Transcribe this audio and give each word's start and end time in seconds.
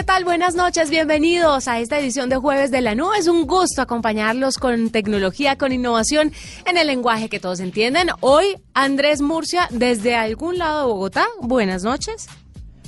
¿Qué 0.00 0.04
tal? 0.04 0.24
Buenas 0.24 0.54
noches, 0.54 0.88
bienvenidos 0.88 1.68
a 1.68 1.78
esta 1.78 1.98
edición 1.98 2.30
de 2.30 2.36
Jueves 2.36 2.70
de 2.70 2.80
la 2.80 2.94
Nube. 2.94 3.18
Es 3.18 3.28
un 3.28 3.46
gusto 3.46 3.82
acompañarlos 3.82 4.56
con 4.56 4.88
tecnología, 4.88 5.58
con 5.58 5.72
innovación 5.72 6.32
en 6.64 6.78
el 6.78 6.86
lenguaje 6.86 7.28
que 7.28 7.38
todos 7.38 7.60
entienden. 7.60 8.08
Hoy, 8.20 8.56
Andrés 8.72 9.20
Murcia, 9.20 9.68
desde 9.68 10.16
algún 10.16 10.56
lado 10.56 10.80
de 10.80 10.86
Bogotá. 10.86 11.26
Buenas 11.42 11.84
noches. 11.84 12.28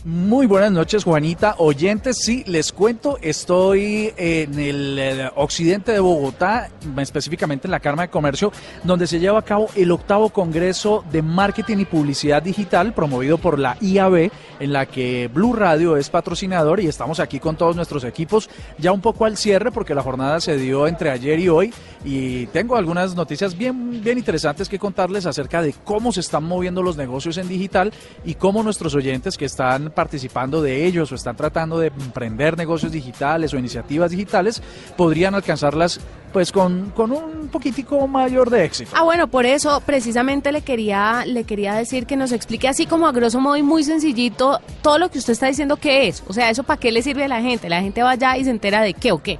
Muy 0.04 0.46
buenas 0.46 0.72
noches, 0.72 1.04
Juanita. 1.04 1.54
Oyentes, 1.58 2.16
sí, 2.24 2.42
les 2.48 2.72
cuento, 2.72 3.18
estoy 3.22 4.12
en 4.16 4.58
el, 4.58 5.30
occidente 5.36 5.92
de 5.92 6.00
Bogotá, 6.00 6.70
específicamente 6.98 7.68
en 7.68 7.70
la 7.70 7.78
Cámara 7.78 8.08
de 8.08 8.10
Comercio, 8.10 8.50
donde 8.82 9.06
se 9.06 9.20
lleva 9.20 9.38
a 9.38 9.44
cabo 9.44 9.68
el 9.76 9.92
octavo 9.92 10.30
Congreso 10.30 11.04
de 11.12 11.22
Marketing 11.22 11.78
y 11.78 11.84
Publicidad 11.84 12.42
Digital, 12.42 12.94
promovido 12.94 13.38
por 13.38 13.60
la 13.60 13.76
IAB, 13.80 14.32
en 14.58 14.72
la 14.72 14.86
que 14.86 15.30
Blue 15.32 15.52
Radio 15.52 15.96
es 15.96 16.10
patrocinador 16.10 16.80
y 16.80 16.88
estamos 16.88 17.20
aquí 17.20 17.38
con 17.38 17.54
todos 17.54 17.76
nuestros 17.76 18.02
equipos, 18.02 18.50
ya 18.78 18.90
un 18.90 19.02
poco 19.02 19.24
al 19.24 19.36
cierre, 19.36 19.70
porque 19.70 19.94
la 19.94 20.02
jornada 20.02 20.40
se 20.40 20.56
dio 20.56 20.88
entre 20.88 21.10
ayer 21.10 21.38
y 21.38 21.48
hoy, 21.48 21.72
y 22.04 22.46
tengo 22.46 22.74
algunas 22.74 23.14
noticias 23.14 23.56
bien, 23.56 24.02
bien 24.02 24.18
interesantes 24.18 24.68
que 24.68 24.80
contarles 24.80 25.26
acerca 25.26 25.62
de 25.62 25.72
cómo 25.84 26.10
se 26.10 26.18
están 26.18 26.42
moviendo 26.42 26.82
los 26.82 26.96
negocios 26.96 27.38
en 27.38 27.46
digital 27.46 27.92
y 28.24 28.34
cómo 28.34 28.64
nuestros 28.64 28.96
oyentes 28.96 29.38
que 29.38 29.44
están 29.44 29.91
participando 29.92 30.62
de 30.62 30.84
ellos 30.86 31.12
o 31.12 31.14
están 31.14 31.36
tratando 31.36 31.78
de 31.78 31.88
emprender 31.88 32.56
negocios 32.56 32.92
digitales 32.92 33.54
o 33.54 33.58
iniciativas 33.58 34.10
digitales, 34.10 34.62
podrían 34.96 35.34
alcanzarlas 35.34 36.00
pues 36.32 36.50
con, 36.50 36.90
con 36.90 37.12
un 37.12 37.48
poquitico 37.48 38.06
mayor 38.06 38.50
de 38.50 38.64
éxito. 38.64 38.90
Ah, 38.94 39.02
bueno, 39.02 39.28
por 39.28 39.44
eso 39.44 39.82
precisamente 39.84 40.50
le 40.50 40.62
quería, 40.62 41.24
le 41.26 41.44
quería 41.44 41.74
decir 41.74 42.06
que 42.06 42.16
nos 42.16 42.32
explique 42.32 42.68
así 42.68 42.86
como 42.86 43.06
a 43.06 43.12
grosso 43.12 43.38
modo 43.38 43.56
y 43.56 43.62
muy 43.62 43.84
sencillito 43.84 44.60
todo 44.80 44.98
lo 44.98 45.10
que 45.10 45.18
usted 45.18 45.34
está 45.34 45.46
diciendo 45.46 45.76
que 45.76 46.08
es. 46.08 46.22
O 46.26 46.32
sea, 46.32 46.50
¿eso 46.50 46.62
para 46.62 46.80
qué 46.80 46.90
le 46.90 47.02
sirve 47.02 47.24
a 47.24 47.28
la 47.28 47.42
gente? 47.42 47.68
La 47.68 47.82
gente 47.82 48.02
va 48.02 48.10
allá 48.10 48.36
y 48.38 48.44
se 48.44 48.50
entera 48.50 48.80
de 48.80 48.94
qué 48.94 49.12
o 49.12 49.22
qué. 49.22 49.38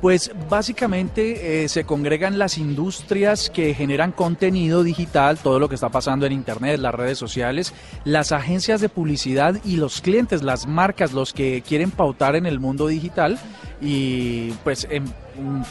Pues 0.00 0.32
básicamente 0.50 1.64
eh, 1.64 1.68
se 1.68 1.84
congregan 1.84 2.38
las 2.38 2.58
industrias 2.58 3.48
que 3.48 3.74
generan 3.74 4.12
contenido 4.12 4.82
digital, 4.82 5.38
todo 5.38 5.58
lo 5.58 5.68
que 5.68 5.76
está 5.76 5.88
pasando 5.88 6.26
en 6.26 6.32
Internet, 6.32 6.78
las 6.78 6.94
redes 6.94 7.16
sociales, 7.16 7.72
las 8.04 8.32
agencias 8.32 8.80
de 8.80 8.88
publicidad 8.88 9.56
y 9.64 9.76
los 9.76 10.00
clientes, 10.00 10.42
las 10.42 10.66
marcas, 10.66 11.12
los 11.12 11.32
que 11.32 11.62
quieren 11.62 11.90
pautar 11.90 12.36
en 12.36 12.46
el 12.46 12.60
mundo 12.60 12.86
digital. 12.86 13.38
Y 13.80 14.50
pues 14.62 14.86
en 14.90 15.04
Mm, 15.04 15.23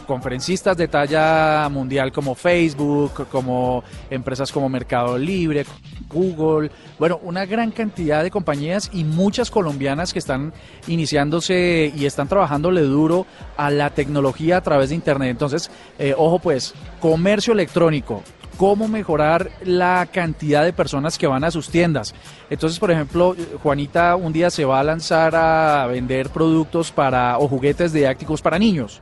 conferencistas 0.06 0.78
de 0.78 0.88
talla 0.88 1.68
mundial 1.70 2.12
como 2.12 2.36
Facebook, 2.36 3.28
como 3.30 3.84
empresas 4.10 4.52
como 4.52 4.70
Mercado 4.70 5.18
Libre, 5.18 5.66
Google, 6.10 6.70
bueno, 7.00 7.20
una 7.24 7.46
gran 7.46 7.72
cantidad 7.72 8.24
de 8.24 8.32
compañías 8.32 8.90
y 8.94 9.04
muchas 9.04 9.50
colombianas 9.50 10.14
que 10.14 10.20
están 10.20 10.54
iniciándose 10.88 11.92
y 11.96 12.06
están 12.06 12.28
trabajándole 12.28 12.82
duro 12.82 13.26
a 13.58 13.70
la 13.70 13.90
tecnología 13.90 14.58
a 14.58 14.62
través 14.62 14.90
de 14.90 14.96
Internet. 14.96 15.32
Entonces, 15.32 15.72
eh, 15.98 16.14
ojo 16.18 16.40
pues, 16.40 16.74
comercio 17.00 17.54
electrónico, 17.54 18.24
cómo 18.58 18.88
mejorar 18.88 19.50
la 19.64 20.08
cantidad 20.12 20.64
de 20.64 20.74
personas 20.74 21.18
que 21.18 21.28
van 21.28 21.44
a 21.44 21.52
sus 21.52 21.70
tiendas. 21.70 22.14
Entonces, 22.50 22.80
por 22.80 22.92
ejemplo, 22.92 23.36
Juanita 23.62 24.16
un 24.16 24.34
día 24.34 24.50
se 24.50 24.66
va 24.66 24.80
a 24.80 24.84
lanzar 24.84 25.36
a 25.36 25.88
vender 25.88 26.30
productos 26.30 26.92
para 26.92 27.38
o 27.40 27.48
juguetes 27.48 27.94
didácticos 27.94 28.42
para 28.42 28.60
niños 28.60 29.02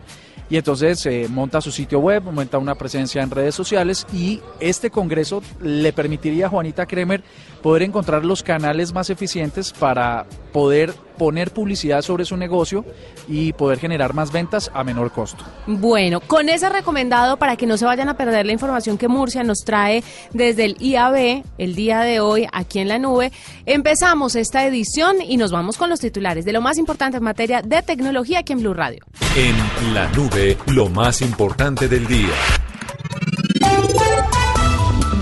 y 0.51 0.57
entonces 0.57 1.05
eh, 1.05 1.27
monta 1.29 1.61
su 1.61 1.71
sitio 1.71 1.99
web, 1.99 2.23
monta 2.23 2.57
una 2.57 2.75
presencia 2.75 3.23
en 3.23 3.31
redes 3.31 3.55
sociales 3.55 4.05
y 4.13 4.41
este 4.59 4.91
congreso 4.91 5.41
le 5.61 5.93
permitiría 5.93 6.47
a 6.47 6.49
Juanita 6.49 6.85
Kremer 6.85 7.23
poder 7.63 7.83
encontrar 7.83 8.25
los 8.25 8.43
canales 8.43 8.93
más 8.93 9.09
eficientes 9.09 9.71
para 9.71 10.25
poder 10.51 10.93
poner 11.21 11.51
publicidad 11.51 12.01
sobre 12.01 12.25
su 12.25 12.35
negocio 12.35 12.83
y 13.27 13.53
poder 13.53 13.77
generar 13.77 14.15
más 14.15 14.31
ventas 14.31 14.71
a 14.73 14.83
menor 14.83 15.11
costo. 15.11 15.45
Bueno, 15.67 16.19
con 16.19 16.49
ese 16.49 16.67
recomendado 16.67 17.37
para 17.37 17.57
que 17.57 17.67
no 17.67 17.77
se 17.77 17.85
vayan 17.85 18.09
a 18.09 18.17
perder 18.17 18.47
la 18.47 18.53
información 18.53 18.97
que 18.97 19.07
Murcia 19.07 19.43
nos 19.43 19.59
trae 19.59 20.03
desde 20.33 20.65
el 20.65 20.77
IAB 20.79 21.43
el 21.59 21.75
día 21.75 21.99
de 21.99 22.21
hoy 22.21 22.47
aquí 22.51 22.79
en 22.79 22.87
la 22.87 22.97
nube, 22.97 23.31
empezamos 23.67 24.35
esta 24.35 24.65
edición 24.65 25.17
y 25.21 25.37
nos 25.37 25.51
vamos 25.51 25.77
con 25.77 25.91
los 25.91 25.99
titulares 25.99 26.43
de 26.43 26.53
lo 26.53 26.61
más 26.61 26.79
importante 26.79 27.17
en 27.17 27.23
materia 27.23 27.61
de 27.61 27.83
tecnología 27.83 28.39
aquí 28.39 28.53
en 28.53 28.61
Blue 28.61 28.73
Radio. 28.73 29.05
En 29.35 29.93
la 29.93 30.09
nube, 30.13 30.57
lo 30.73 30.89
más 30.89 31.21
importante 31.21 31.87
del 31.87 32.07
día. 32.07 32.33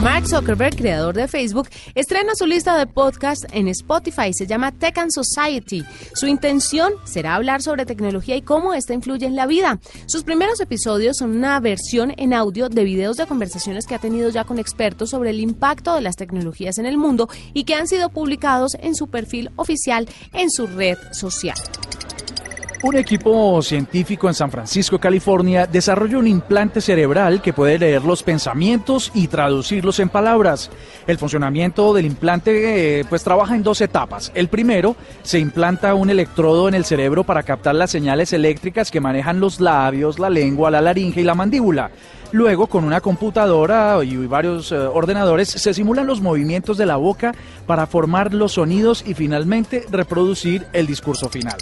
Mark 0.01 0.27
Zuckerberg, 0.27 0.77
creador 0.77 1.13
de 1.13 1.27
Facebook, 1.27 1.67
estrena 1.93 2.31
su 2.33 2.45
lista 2.45 2.77
de 2.77 2.87
podcasts 2.87 3.45
en 3.51 3.67
Spotify. 3.67 4.33
Se 4.33 4.47
llama 4.47 4.71
Tech 4.71 4.97
and 4.97 5.11
Society. 5.11 5.83
Su 6.13 6.25
intención 6.25 6.93
será 7.03 7.35
hablar 7.35 7.61
sobre 7.61 7.85
tecnología 7.85 8.37
y 8.37 8.41
cómo 8.41 8.73
esta 8.73 8.93
influye 8.93 9.25
en 9.25 9.35
la 9.35 9.45
vida. 9.45 9.79
Sus 10.07 10.23
primeros 10.23 10.61
episodios 10.61 11.17
son 11.17 11.35
una 11.35 11.59
versión 11.59 12.13
en 12.15 12.33
audio 12.33 12.69
de 12.69 12.85
videos 12.85 13.17
de 13.17 13.27
conversaciones 13.27 13.87
que 13.87 13.95
ha 13.95 13.99
tenido 13.99 14.29
ya 14.29 14.45
con 14.45 14.57
expertos 14.57 15.09
sobre 15.09 15.31
el 15.31 15.41
impacto 15.41 15.93
de 15.93 16.01
las 16.01 16.15
tecnologías 16.15 16.77
en 16.77 16.85
el 16.85 16.97
mundo 16.97 17.27
y 17.53 17.65
que 17.65 17.75
han 17.75 17.87
sido 17.87 18.09
publicados 18.09 18.77
en 18.79 18.95
su 18.95 19.07
perfil 19.07 19.51
oficial 19.57 20.07
en 20.31 20.49
su 20.49 20.65
red 20.67 20.97
social. 21.11 21.57
Un 22.81 22.95
equipo 22.95 23.61
científico 23.61 24.29
en 24.29 24.33
San 24.33 24.49
Francisco, 24.49 24.99
California, 24.99 25.67
desarrolló 25.67 26.19
un 26.19 26.27
implante 26.27 26.79
cerebral 26.79 27.41
que 27.41 27.51
puede 27.51 27.77
leer 27.77 28.05
los 28.05 28.23
pensamientos 28.23 29.11
y 29.13 29.27
traducirlos 29.27 29.99
en 29.99 30.07
palabras. 30.07 30.71
El 31.05 31.17
funcionamiento 31.17 31.93
del 31.93 32.05
implante 32.05 33.01
eh, 33.01 33.05
pues 33.09 33.21
trabaja 33.21 33.53
en 33.53 33.63
dos 33.63 33.81
etapas. 33.81 34.31
El 34.33 34.47
primero, 34.47 34.95
se 35.23 35.39
implanta 35.39 35.93
un 35.93 36.09
electrodo 36.09 36.69
en 36.69 36.73
el 36.73 36.85
cerebro 36.85 37.25
para 37.25 37.43
captar 37.43 37.75
las 37.75 37.91
señales 37.91 38.31
eléctricas 38.31 38.91
que 38.91 39.01
manejan 39.01 39.41
los 39.41 39.59
labios, 39.59 40.17
la 40.17 40.29
lengua, 40.29 40.71
la 40.71 40.79
laringe 40.79 41.19
y 41.19 41.25
la 41.25 41.35
mandíbula. 41.35 41.91
Luego, 42.31 42.67
con 42.67 42.85
una 42.85 43.01
computadora 43.01 44.01
y 44.05 44.15
varios 44.25 44.71
eh, 44.71 44.77
ordenadores, 44.77 45.49
se 45.49 45.73
simulan 45.73 46.07
los 46.07 46.21
movimientos 46.21 46.77
de 46.77 46.85
la 46.85 46.95
boca 46.95 47.33
para 47.67 47.87
formar 47.87 48.33
los 48.33 48.53
sonidos 48.53 49.03
y 49.05 49.15
finalmente 49.15 49.83
reproducir 49.91 50.65
el 50.71 50.87
discurso 50.87 51.27
final. 51.27 51.57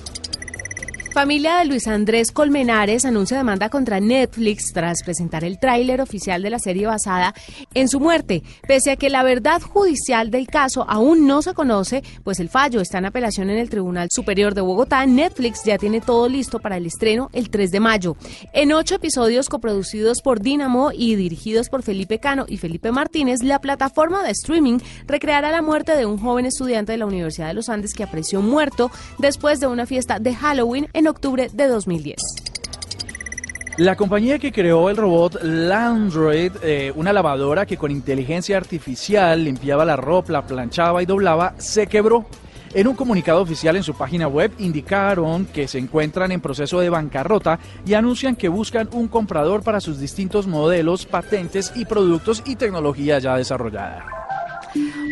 Familia 1.18 1.58
de 1.58 1.66
Luis 1.66 1.88
Andrés 1.88 2.32
Colmenares 2.32 3.04
anuncia 3.04 3.38
demanda 3.38 3.70
contra 3.70 4.00
Netflix 4.00 4.72
tras 4.72 5.02
presentar 5.02 5.44
el 5.44 5.58
tráiler 5.58 6.00
oficial 6.00 6.44
de 6.44 6.52
la 6.52 6.60
serie 6.60 6.86
basada 6.86 7.34
en 7.74 7.90
su 7.90 8.00
muerte. 8.00 8.44
Pese 8.68 8.92
a 8.92 8.98
que 8.98 9.10
la 9.10 9.24
verdad 9.24 9.60
judicial 9.60 10.30
del 10.30 10.46
caso 10.46 10.86
aún 10.88 11.26
no 11.26 11.42
se 11.42 11.56
conoce, 11.56 12.04
pues 12.24 12.40
el 12.40 12.50
fallo 12.50 12.82
está 12.82 13.00
en 13.00 13.06
apelación 13.06 13.50
en 13.50 13.58
el 13.58 13.72
Tribunal 13.72 14.10
Superior 14.12 14.54
de 14.54 14.62
Bogotá, 14.62 15.08
Netflix 15.08 15.64
ya 15.66 15.80
tiene 15.80 16.02
todo 16.02 16.30
listo 16.30 16.60
para 16.60 16.78
el 16.78 16.86
estreno 16.86 17.32
el 17.34 17.50
3 17.50 17.72
de 17.72 17.80
mayo. 17.80 18.16
En 18.54 18.72
ocho 18.72 18.94
episodios 18.94 19.50
coproducidos 19.50 20.22
por 20.22 20.40
Dynamo 20.40 20.92
y 20.94 21.16
dirigidos 21.16 21.70
por 21.70 21.82
Felipe 21.82 22.20
Cano 22.20 22.46
y 22.48 22.58
Felipe 22.58 22.92
Martínez, 22.92 23.42
la 23.42 23.60
plataforma 23.60 24.22
de 24.22 24.34
streaming 24.34 24.78
recreará 25.08 25.50
la 25.50 25.64
muerte 25.64 25.98
de 25.98 26.06
un 26.06 26.20
joven 26.20 26.46
estudiante 26.46 26.92
de 26.92 27.00
la 27.00 27.08
Universidad 27.08 27.48
de 27.48 27.56
los 27.56 27.70
Andes 27.70 27.96
que 27.96 28.04
apareció 28.04 28.44
muerto 28.44 28.92
después 29.18 29.60
de 29.60 29.66
una 29.66 29.88
fiesta 29.88 30.20
de 30.20 30.36
Halloween 30.36 30.88
en 30.94 31.07
octubre 31.08 31.50
de 31.52 31.68
2010. 31.68 32.18
La 33.78 33.96
compañía 33.96 34.40
que 34.40 34.52
creó 34.52 34.90
el 34.90 34.98
robot 34.98 35.44
Landroid, 35.44 36.52
eh, 36.64 36.92
una 36.96 37.14
lavadora 37.14 37.68
que 37.68 37.78
con 37.78 37.92
inteligencia 37.92 38.58
artificial 38.58 39.44
limpiaba 39.44 39.86
la 39.86 39.96
ropa, 39.96 40.32
la 40.32 40.48
planchaba 40.48 41.04
y 41.04 41.06
doblaba, 41.06 41.54
se 41.60 41.86
quebró. 41.86 42.26
En 42.74 42.88
un 42.88 42.96
comunicado 42.96 43.42
oficial 43.42 43.76
en 43.76 43.84
su 43.84 43.94
página 43.94 44.28
web 44.28 44.52
indicaron 44.58 45.46
que 45.46 45.68
se 45.68 45.78
encuentran 45.78 46.32
en 46.32 46.42
proceso 46.42 46.80
de 46.80 46.90
bancarrota 46.90 47.60
y 47.86 47.94
anuncian 47.94 48.36
que 48.36 48.50
buscan 48.50 48.90
un 48.92 49.08
comprador 49.08 49.62
para 49.62 49.80
sus 49.80 50.00
distintos 50.00 50.48
modelos, 50.48 51.06
patentes 51.06 51.72
y 51.76 51.86
productos 51.86 52.42
y 52.46 52.56
tecnología 52.56 53.20
ya 53.20 53.38
desarrollada. 53.38 54.27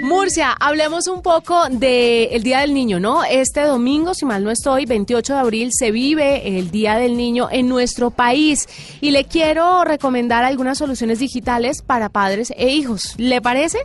Murcia, 0.01 0.55
hablemos 0.59 1.07
un 1.07 1.21
poco 1.21 1.67
del 1.69 2.43
Día 2.43 2.59
del 2.59 2.73
Niño, 2.73 2.99
¿no? 2.99 3.23
Este 3.23 3.61
domingo, 3.61 4.13
si 4.13 4.25
mal 4.25 4.43
no 4.43 4.51
estoy, 4.51 4.85
28 4.85 5.33
de 5.33 5.39
abril, 5.39 5.69
se 5.71 5.91
vive 5.91 6.59
el 6.59 6.71
Día 6.71 6.95
del 6.95 7.17
Niño 7.17 7.47
en 7.51 7.67
nuestro 7.67 8.11
país 8.11 8.67
y 9.01 9.11
le 9.11 9.25
quiero 9.25 9.83
recomendar 9.83 10.43
algunas 10.43 10.77
soluciones 10.77 11.19
digitales 11.19 11.81
para 11.81 12.09
padres 12.09 12.53
e 12.55 12.69
hijos. 12.69 13.15
¿Le 13.17 13.41
parece? 13.41 13.79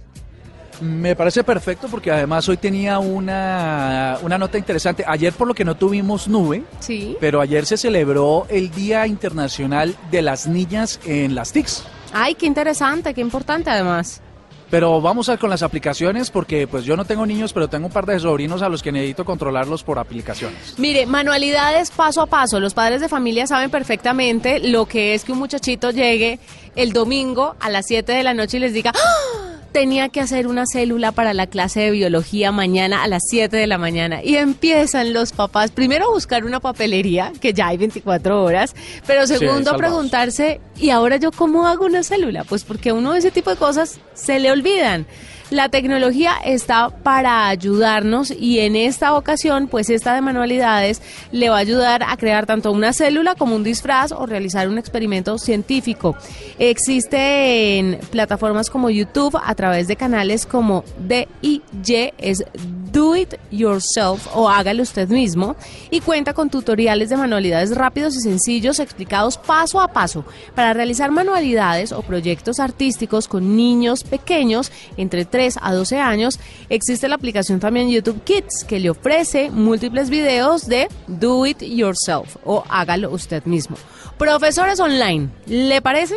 Me 0.81 1.15
parece 1.15 1.44
perfecto 1.44 1.88
porque 1.88 2.11
además 2.11 2.49
hoy 2.49 2.56
tenía 2.56 2.99
una, 2.99 4.19
una, 4.23 4.38
nota 4.38 4.56
interesante. 4.56 5.05
Ayer 5.06 5.32
por 5.32 5.47
lo 5.47 5.55
que 5.55 5.65
no 5.65 5.77
tuvimos 5.77 6.27
nube, 6.27 6.65
sí. 6.81 7.17
pero 7.21 7.41
ayer 7.41 7.67
se 7.67 7.77
celebró 7.77 8.47
el 8.49 8.71
Día 8.71 9.06
Internacional 9.06 9.94
de 10.11 10.23
las 10.23 10.47
Niñas 10.47 10.99
en 11.05 11.35
las 11.35 11.53
TICs. 11.53 11.85
Ay, 12.12 12.35
qué 12.35 12.47
interesante, 12.47 13.12
qué 13.12 13.21
importante 13.21 13.69
además. 13.69 14.23
Pero 14.70 15.00
vamos 15.00 15.28
a 15.28 15.37
con 15.37 15.50
las 15.50 15.62
aplicaciones 15.62 16.31
porque 16.31 16.67
pues 16.67 16.84
yo 16.84 16.96
no 16.96 17.05
tengo 17.05 17.26
niños, 17.26 17.52
pero 17.52 17.69
tengo 17.69 17.87
un 17.87 17.93
par 17.93 18.06
de 18.06 18.19
sobrinos 18.20 18.62
a 18.62 18.69
los 18.69 18.82
que 18.82 18.93
necesito 18.93 19.25
controlarlos 19.25 19.82
por 19.82 19.99
aplicaciones. 19.99 20.78
Mire, 20.78 21.06
manualidades 21.06 21.90
paso 21.90 22.22
a 22.22 22.26
paso. 22.26 22.61
Los 22.61 22.75
padres 22.75 23.00
de 23.00 23.08
familia 23.08 23.46
saben 23.46 23.70
perfectamente 23.70 24.61
lo 24.61 24.87
que 24.87 25.14
es 25.14 25.25
que 25.25 25.32
un 25.32 25.38
muchachito 25.38 25.90
llegue 25.90 26.38
el 26.76 26.93
domingo 26.93 27.56
a 27.58 27.69
las 27.69 27.87
7 27.87 28.12
de 28.12 28.22
la 28.22 28.34
noche 28.34 28.58
y 28.58 28.61
les 28.61 28.72
diga... 28.72 28.93
¡Ah! 28.94 29.50
Tenía 29.72 30.08
que 30.08 30.20
hacer 30.20 30.46
una 30.46 30.64
célula 30.67 31.12
para 31.12 31.34
la 31.34 31.46
clase 31.46 31.81
de 31.81 31.90
biología 31.90 32.52
mañana 32.52 33.02
a 33.02 33.08
las 33.08 33.22
7 33.28 33.56
de 33.56 33.67
la 33.67 33.78
mañana. 33.78 34.22
Y 34.22 34.37
empiezan 34.37 35.12
los 35.12 35.32
papás 35.32 35.70
primero 35.70 36.06
a 36.06 36.11
buscar 36.11 36.44
una 36.44 36.61
papelería, 36.61 37.32
que 37.40 37.52
ya 37.52 37.69
hay 37.69 37.76
24 37.76 38.43
horas, 38.43 38.75
pero 39.06 39.26
segundo 39.26 39.70
a 39.70 39.76
preguntarse, 39.76 40.61
¿y 40.76 40.90
ahora 40.90 41.17
yo 41.17 41.31
cómo 41.31 41.67
hago 41.67 41.84
una 41.87 42.02
célula? 42.02 42.44
Pues 42.44 42.64
porque 42.64 42.93
uno 42.93 43.12
de 43.12 43.20
ese 43.20 43.31
tipo 43.31 43.50
de 43.50 43.56
cosas 43.56 44.00
se 44.14 44.38
le 44.38 44.50
olvidan. 44.50 45.06
La 45.50 45.69
tecnología 45.69 46.35
está 46.44 46.91
para 46.91 47.49
ayudarnos 47.49 48.31
y 48.31 48.61
en 48.61 48.76
esta 48.76 49.17
ocasión, 49.17 49.67
pues 49.67 49.91
esta 49.91 50.14
de 50.14 50.20
manualidades 50.20 51.02
le 51.32 51.49
va 51.49 51.56
a 51.56 51.58
ayudar 51.58 52.05
a 52.06 52.17
crear 52.17 52.47
tanto 52.47 52.70
una 52.70 52.93
célula 52.93 53.35
como 53.35 53.56
un 53.56 53.64
disfraz 53.64 54.12
o 54.12 54.26
realizar 54.26 54.69
un 54.69 54.79
experimento 54.79 55.38
científico. 55.38 56.17
Existe 56.61 57.79
en 57.79 57.99
plataformas 58.12 58.70
como 58.70 58.91
YouTube 58.91 59.37
a 59.43 59.52
través 59.56 59.88
de 59.88 59.97
canales 59.97 60.47
como 60.47 60.85
DIY, 61.08 62.12
es 62.19 62.44
Do 62.93 63.17
It 63.17 63.35
Yourself 63.50 64.29
o 64.35 64.49
hágalo 64.49 64.82
usted 64.82 65.08
mismo 65.08 65.56
y 65.91 66.00
cuenta 66.00 66.32
con 66.32 66.50
tutoriales 66.50 67.08
de 67.08 67.17
manualidades 67.17 67.75
rápidos 67.75 68.17
y 68.17 68.20
sencillos 68.20 68.79
explicados 68.79 69.37
paso 69.37 69.81
a 69.81 69.88
paso 69.88 70.25
para 70.55 70.75
realizar 70.75 71.11
manualidades 71.11 71.93
o 71.93 72.03
proyectos 72.03 72.58
artísticos 72.58 73.29
con 73.29 73.56
niños 73.56 74.03
pequeños 74.05 74.73
entre 74.96 75.25
3 75.25 75.39
a 75.60 75.72
12 75.72 75.98
años, 75.98 76.38
existe 76.69 77.08
la 77.08 77.14
aplicación 77.14 77.60
también 77.60 77.90
YouTube 77.90 78.22
Kids 78.25 78.64
que 78.69 78.78
le 78.78 78.90
ofrece 78.90 79.50
múltiples 79.50 80.10
videos 80.10 80.66
de 80.66 80.88
Do 81.06 81.46
It 81.46 81.62
Yourself 81.62 82.37
o 82.44 82.64
hágalo 82.69 83.10
usted 83.10 83.44
mismo. 83.44 83.76
Profesores 84.19 84.78
online, 84.81 85.31
¿le 85.46 85.81
parece? 85.81 86.16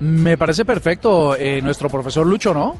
Me 0.00 0.38
parece 0.38 0.64
perfecto. 0.64 1.34
Eh, 1.36 1.60
nuestro 1.62 1.88
profesor 1.88 2.26
Lucho, 2.26 2.54
¿no? 2.54 2.76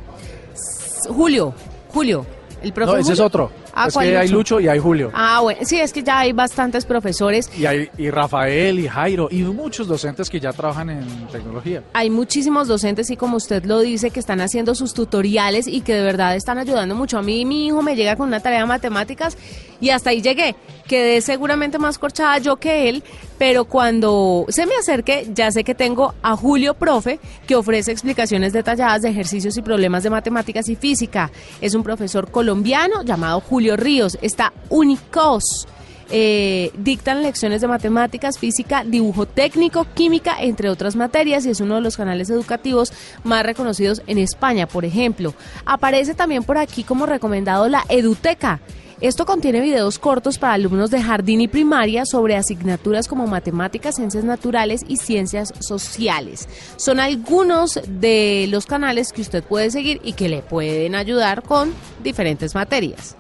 Julio, 1.09 1.53
Julio. 1.89 2.25
El 2.63 2.73
profesor 2.73 2.99
no, 2.99 3.03
ese 3.03 3.13
es 3.13 3.21
otro. 3.21 3.51
Ah, 3.79 3.87
es 3.89 3.97
que 3.97 4.17
hay 4.17 4.29
Lucho 4.29 4.59
y 4.59 4.67
hay 4.67 4.79
Julio. 4.79 5.11
Ah, 5.15 5.41
bueno, 5.41 5.61
sí, 5.63 5.81
es 5.81 5.93
que 5.93 6.03
ya 6.03 6.21
hay 6.21 6.33
bastantes 6.33 6.85
profesores. 6.85 7.51
Y 7.57 7.65
hay 7.65 7.89
y 7.97 8.11
Rafael 8.11 8.79
y 8.81 8.89
Jairo 8.89 9.29
y 9.31 9.43
muchos 9.43 9.87
docentes 9.87 10.29
que 10.29 10.41
ya 10.41 10.53
trabajan 10.53 10.91
en 10.91 11.29
tecnología. 11.29 11.83
Hay 11.93 12.11
muchísimos 12.11 12.67
docentes 12.67 13.11
y 13.11 13.17
como 13.17 13.37
usted 13.37 13.65
lo 13.65 13.81
dice, 13.81 14.11
que 14.11 14.21
están 14.21 14.41
haciendo 14.41 14.75
sus 14.75 14.95
tutoriales 14.95 15.69
y 15.69 15.83
que 15.83 15.95
de 15.95 16.03
verdad 16.03 16.35
están 16.35 16.59
ayudando 16.59 16.95
mucho. 16.95 17.19
A 17.19 17.23
mí 17.23 17.45
mi 17.45 17.67
hijo 17.67 17.83
me 17.83 17.95
llega 17.95 18.17
con 18.17 18.29
una 18.29 18.41
tarea 18.41 18.61
de 18.61 18.67
matemáticas 18.67 19.37
y 19.81 19.91
hasta 19.91 20.11
ahí 20.11 20.23
llegué. 20.23 20.57
Quedé 20.87 21.21
seguramente 21.21 21.79
más 21.79 21.99
corchada 21.99 22.39
yo 22.39 22.57
que 22.57 22.89
él, 22.89 23.05
pero 23.39 23.65
cuando 23.65 24.45
se 24.49 24.67
me 24.67 24.75
acerque 24.75 25.29
ya 25.33 25.51
sé 25.51 25.65
que 25.65 25.75
tengo 25.75 26.15
a 26.23 26.37
Julio 26.37 26.75
Profe, 26.75 27.21
que 27.47 27.55
ofrece 27.55 27.93
explicaciones 27.93 28.53
detalladas 28.53 29.03
de 29.03 29.11
ejercicios 29.11 29.57
y 29.57 29.63
problemas 29.63 30.03
de 30.03 30.11
matemáticas 30.11 30.69
y 30.69 30.77
física. 30.77 31.31
Es 31.61 31.75
un 31.75 31.83
profesor 31.83 32.31
colombiano 32.31 33.03
llamado 33.03 33.41
Julio 33.41 33.77
Ríos. 33.77 34.19
Está 34.21 34.53
Unicos. 34.69 35.67
Eh, 36.11 36.73
dictan 36.79 37.23
lecciones 37.23 37.61
de 37.61 37.69
matemáticas, 37.69 38.39
física, 38.39 38.83
dibujo 38.83 39.27
técnico, 39.27 39.87
química, 39.95 40.37
entre 40.41 40.71
otras 40.71 40.97
materias, 40.97 41.45
y 41.45 41.51
es 41.51 41.61
uno 41.61 41.75
de 41.75 41.81
los 41.83 41.99
canales 41.99 42.31
educativos 42.31 42.95
más 43.25 43.45
reconocidos 43.45 44.03
en 44.07 44.17
España, 44.17 44.67
por 44.67 44.87
ejemplo. 44.87 45.35
Aparece 45.67 46.15
también 46.15 46.45
por 46.45 46.57
aquí 46.57 46.83
como 46.83 47.05
recomendado 47.05 47.69
la 47.69 47.85
Eduteca. 47.91 48.61
Esto 49.01 49.27
contiene 49.27 49.61
videos 49.61 50.01
cortos 50.01 50.39
para 50.39 50.55
alumnos 50.55 50.91
de 50.91 51.01
jardín 51.01 51.41
y 51.41 51.47
primaria 51.47 52.05
sobre 52.05 52.35
asignaturas 52.35 53.07
como 53.07 53.29
matemáticas, 53.29 53.95
ciencias 53.95 54.25
naturales 54.25 54.81
y 54.89 54.97
ciencias 54.97 55.55
sociales. 55.61 56.49
Son 56.77 56.99
algunos 56.99 57.79
de 57.87 58.47
los 58.51 58.67
canales 58.67 59.13
que 59.13 59.21
usted 59.21 59.45
puede 59.45 59.71
seguir 59.71 60.01
y 60.03 60.15
que 60.15 60.29
le 60.29 60.43
pueden 60.43 60.97
ayudar 60.97 61.45
con 61.45 61.73
diferentes 62.03 62.57
materias. 62.57 63.15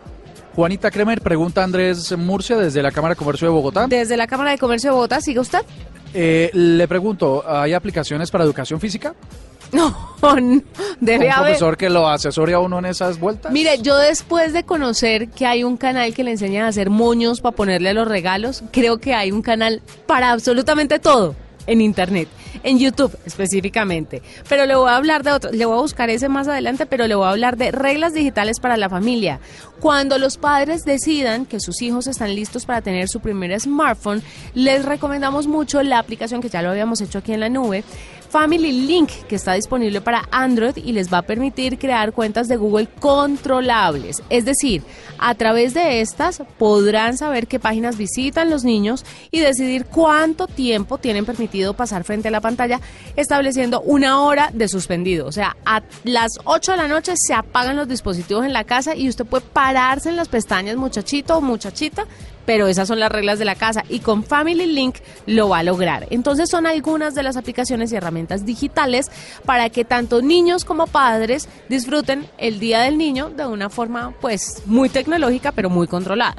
Juanita 0.57 0.91
Kremer, 0.91 1.21
pregunta 1.21 1.63
Andrés 1.63 2.11
Murcia 2.19 2.57
desde 2.57 2.83
la 2.83 2.91
Cámara 2.91 3.15
de 3.15 3.19
Comercio 3.19 3.47
de 3.47 3.55
Bogotá. 3.55 3.87
Desde 3.87 4.17
la 4.17 4.27
Cámara 4.27 4.51
de 4.51 4.59
Comercio 4.59 4.91
de 4.91 4.95
Bogotá, 4.95 5.21
¿sigue 5.21 5.39
usted? 5.39 5.61
Eh, 6.13 6.51
le 6.55 6.89
pregunto, 6.89 7.45
¿hay 7.47 7.73
aplicaciones 7.73 8.33
para 8.33 8.43
educación 8.43 8.81
física? 8.81 9.15
No, 9.73 9.95
debe 11.01 11.29
¿Un 11.29 11.35
profesor 11.35 11.77
que 11.77 11.91
lo 11.91 12.09
asesore 12.09 12.55
a 12.55 12.59
uno 12.59 12.79
en 12.79 12.87
esas 12.87 13.21
vueltas? 13.21 13.53
Mire, 13.53 13.79
yo 13.83 13.97
después 13.97 14.53
de 14.53 14.65
conocer 14.65 15.29
que 15.29 15.47
hay 15.47 15.63
un 15.63 15.77
canal 15.77 16.15
que 16.15 16.25
le 16.25 16.33
enseña 16.33 16.65
a 16.65 16.69
hacer 16.69 16.91
moños 16.91 17.41
para 17.41 17.55
ponerle 17.55 17.91
a 17.91 17.95
los 17.95 18.09
regalos, 18.09 18.65
creo 18.73 18.99
que 18.99 19.15
hay 19.15 19.31
un 19.31 19.43
canal 19.43 19.83
para 20.07 20.33
absolutamente 20.33 20.99
todo 20.99 21.35
en 21.69 21.83
internet, 21.83 22.29
en 22.65 22.79
YouTube 22.79 23.17
específicamente. 23.27 24.23
Pero 24.49 24.67
le 24.67 24.75
voy 24.75 24.89
a 24.91 24.97
hablar 24.97 25.23
de 25.23 25.33
otro, 25.33 25.53
le 25.53 25.67
voy 25.67 25.77
a 25.77 25.83
buscar 25.83 26.11
ese 26.11 26.29
más 26.29 26.49
adelante, 26.49 26.87
pero 26.87 27.07
le 27.07 27.15
voy 27.15 27.27
a 27.27 27.31
hablar 27.31 27.57
de 27.57 27.71
reglas 27.71 28.15
digitales 28.15 28.59
para 28.59 28.77
la 28.77 28.89
familia. 28.89 29.39
Cuando 29.79 30.19
los 30.19 30.39
padres 30.39 30.85
decidan 30.85 31.47
que 31.47 31.61
sus 31.61 31.83
hijos 31.83 32.07
están 32.07 32.35
listos 32.35 32.65
para 32.65 32.81
tener 32.81 33.09
su 33.09 33.21
primer 33.21 33.59
smartphone, 33.61 34.23
les 34.55 34.85
recomendamos 34.85 35.47
mucho 35.47 35.83
la 35.83 35.99
aplicación 35.99 36.41
que 36.41 36.49
ya 36.49 36.63
lo 36.63 36.71
habíamos 36.71 37.01
hecho 37.01 37.19
aquí 37.19 37.33
en 37.33 37.41
la 37.41 37.51
nube, 37.51 37.85
Family 38.31 38.87
Link, 38.87 39.11
que 39.29 39.37
está 39.37 39.55
disponible 39.55 40.01
para 40.01 40.29
Android 40.31 40.77
y 40.77 40.93
les 40.93 41.13
va 41.13 41.19
a 41.19 41.23
permitir 41.23 41.79
crear 41.79 42.13
cuentas 42.13 42.49
de 42.49 42.57
Google 42.57 42.89
controlables. 43.01 44.23
Es 44.29 44.45
decir, 44.45 44.83
a 45.19 45.35
través 45.35 45.75
de 45.75 46.01
estas 46.01 46.43
podrán 46.59 47.17
saber 47.17 47.47
qué 47.47 47.59
páginas 47.59 47.97
visitan 47.97 48.51
los 48.51 48.65
niños 48.65 49.05
y 49.31 49.41
decidir 49.41 49.87
cuánto 49.87 50.47
tiempo 50.47 50.99
tienen 50.99 51.25
permitido 51.25 51.75
pasar 51.75 52.05
frente 52.05 52.29
a 52.29 52.31
la 52.31 52.41
pantalla, 52.41 52.81
estableciendo 53.17 53.81
una 53.81 54.21
hora 54.23 54.51
de 54.53 54.69
suspendido. 54.69 55.27
O 55.27 55.33
sea, 55.33 55.57
a 55.65 55.83
las 56.05 56.39
8 56.45 56.73
de 56.73 56.79
la 56.79 56.89
noche 56.89 57.15
se 57.17 57.35
apagan 57.35 57.77
los 57.77 57.89
dispositivos 57.89 58.45
en 58.45 58.53
la 58.53 58.65
casa 58.65 58.95
y 58.95 59.09
usted 59.09 59.25
puede 59.25 59.45
pararse 59.53 60.09
en 60.11 60.17
las 60.17 60.29
pestañas, 60.29 60.77
muchachito 60.77 61.39
o 61.39 61.41
muchachita, 61.41 62.07
pero 62.45 62.67
esas 62.67 62.89
son 62.89 62.99
las 62.99 63.13
reglas 63.13 63.39
de 63.39 63.45
la 63.45 63.57
casa 63.57 63.85
y 63.89 64.01
con 64.01 64.25
Family 64.25 64.67
Link 64.67 64.97
lo 65.27 65.51
va 65.51 65.59
a 65.59 65.63
lograr. 65.63 66.07
Entonces 66.11 66.49
son 66.49 66.67
algunas 66.67 67.15
de 67.15 67.23
las 67.23 67.37
aplicaciones 67.37 67.93
y 67.93 67.97
herramientas 67.97 68.18
digitales 68.45 69.11
para 69.45 69.71
que 69.71 69.85
tanto 69.85 70.23
niños 70.23 70.65
como 70.65 70.87
padres 70.87 71.49
disfruten 71.69 72.27
el 72.39 72.59
Día 72.59 72.81
del 72.81 72.99
Niño 72.99 73.31
de 73.31 73.47
una 73.47 73.71
forma 73.71 74.13
pues 74.21 74.63
muy 74.67 74.89
tecnológica 74.89 75.53
pero 75.53 75.71
muy 75.71 75.87
controlada. 75.87 76.37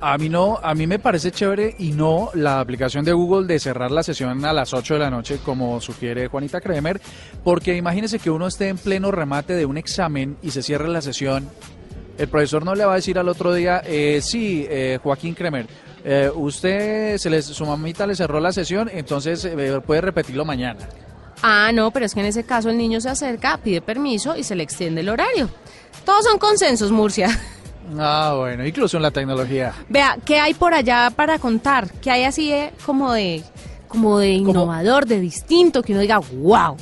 A 0.00 0.18
mí 0.18 0.28
no, 0.28 0.58
a 0.60 0.74
mí 0.74 0.88
me 0.88 0.98
parece 0.98 1.30
chévere 1.30 1.76
y 1.78 1.92
no 1.92 2.30
la 2.34 2.58
aplicación 2.58 3.04
de 3.04 3.12
Google 3.12 3.46
de 3.46 3.60
cerrar 3.60 3.92
la 3.92 4.02
sesión 4.02 4.44
a 4.44 4.52
las 4.52 4.74
8 4.74 4.94
de 4.94 5.00
la 5.00 5.10
noche 5.10 5.38
como 5.44 5.80
sugiere 5.80 6.26
Juanita 6.26 6.60
Kremer, 6.60 7.00
porque 7.44 7.76
imagínese 7.76 8.18
que 8.18 8.28
uno 8.28 8.48
esté 8.48 8.66
en 8.66 8.78
pleno 8.78 9.12
remate 9.12 9.54
de 9.54 9.64
un 9.64 9.76
examen 9.76 10.36
y 10.42 10.50
se 10.50 10.64
cierre 10.64 10.88
la 10.88 11.02
sesión 11.02 11.48
el 12.18 12.28
profesor 12.28 12.64
no 12.64 12.74
le 12.74 12.84
va 12.84 12.92
a 12.92 12.96
decir 12.96 13.18
al 13.18 13.28
otro 13.28 13.54
día, 13.54 13.82
eh, 13.84 14.20
sí, 14.22 14.66
eh, 14.68 14.98
Joaquín 15.02 15.34
Kremer, 15.34 15.66
eh, 16.04 16.30
usted, 16.34 17.16
se 17.18 17.30
les, 17.30 17.46
su 17.46 17.64
mamita 17.64 18.06
le 18.06 18.14
cerró 18.14 18.40
la 18.40 18.52
sesión, 18.52 18.90
entonces 18.92 19.44
eh, 19.44 19.80
puede 19.84 20.00
repetirlo 20.00 20.44
mañana. 20.44 20.80
Ah, 21.42 21.70
no, 21.72 21.90
pero 21.90 22.06
es 22.06 22.14
que 22.14 22.20
en 22.20 22.26
ese 22.26 22.44
caso 22.44 22.70
el 22.70 22.78
niño 22.78 23.00
se 23.00 23.08
acerca, 23.08 23.58
pide 23.58 23.80
permiso 23.80 24.36
y 24.36 24.44
se 24.44 24.54
le 24.54 24.62
extiende 24.62 25.00
el 25.00 25.08
horario. 25.08 25.48
Todos 26.04 26.24
son 26.24 26.38
consensos, 26.38 26.90
Murcia. 26.90 27.28
Ah, 27.98 28.34
bueno, 28.38 28.64
incluso 28.64 28.96
en 28.96 29.02
la 29.02 29.10
tecnología. 29.10 29.74
Vea, 29.88 30.16
¿qué 30.24 30.38
hay 30.38 30.54
por 30.54 30.72
allá 30.72 31.10
para 31.14 31.38
contar? 31.38 31.90
¿Qué 32.00 32.10
hay 32.10 32.24
así 32.24 32.54
como 32.86 33.12
de 33.12 33.42
como 33.88 34.18
de 34.18 34.30
innovador, 34.30 35.04
de 35.04 35.20
distinto, 35.20 35.82
que 35.82 35.92
uno 35.92 36.00
diga, 36.00 36.18
wow? 36.18 36.76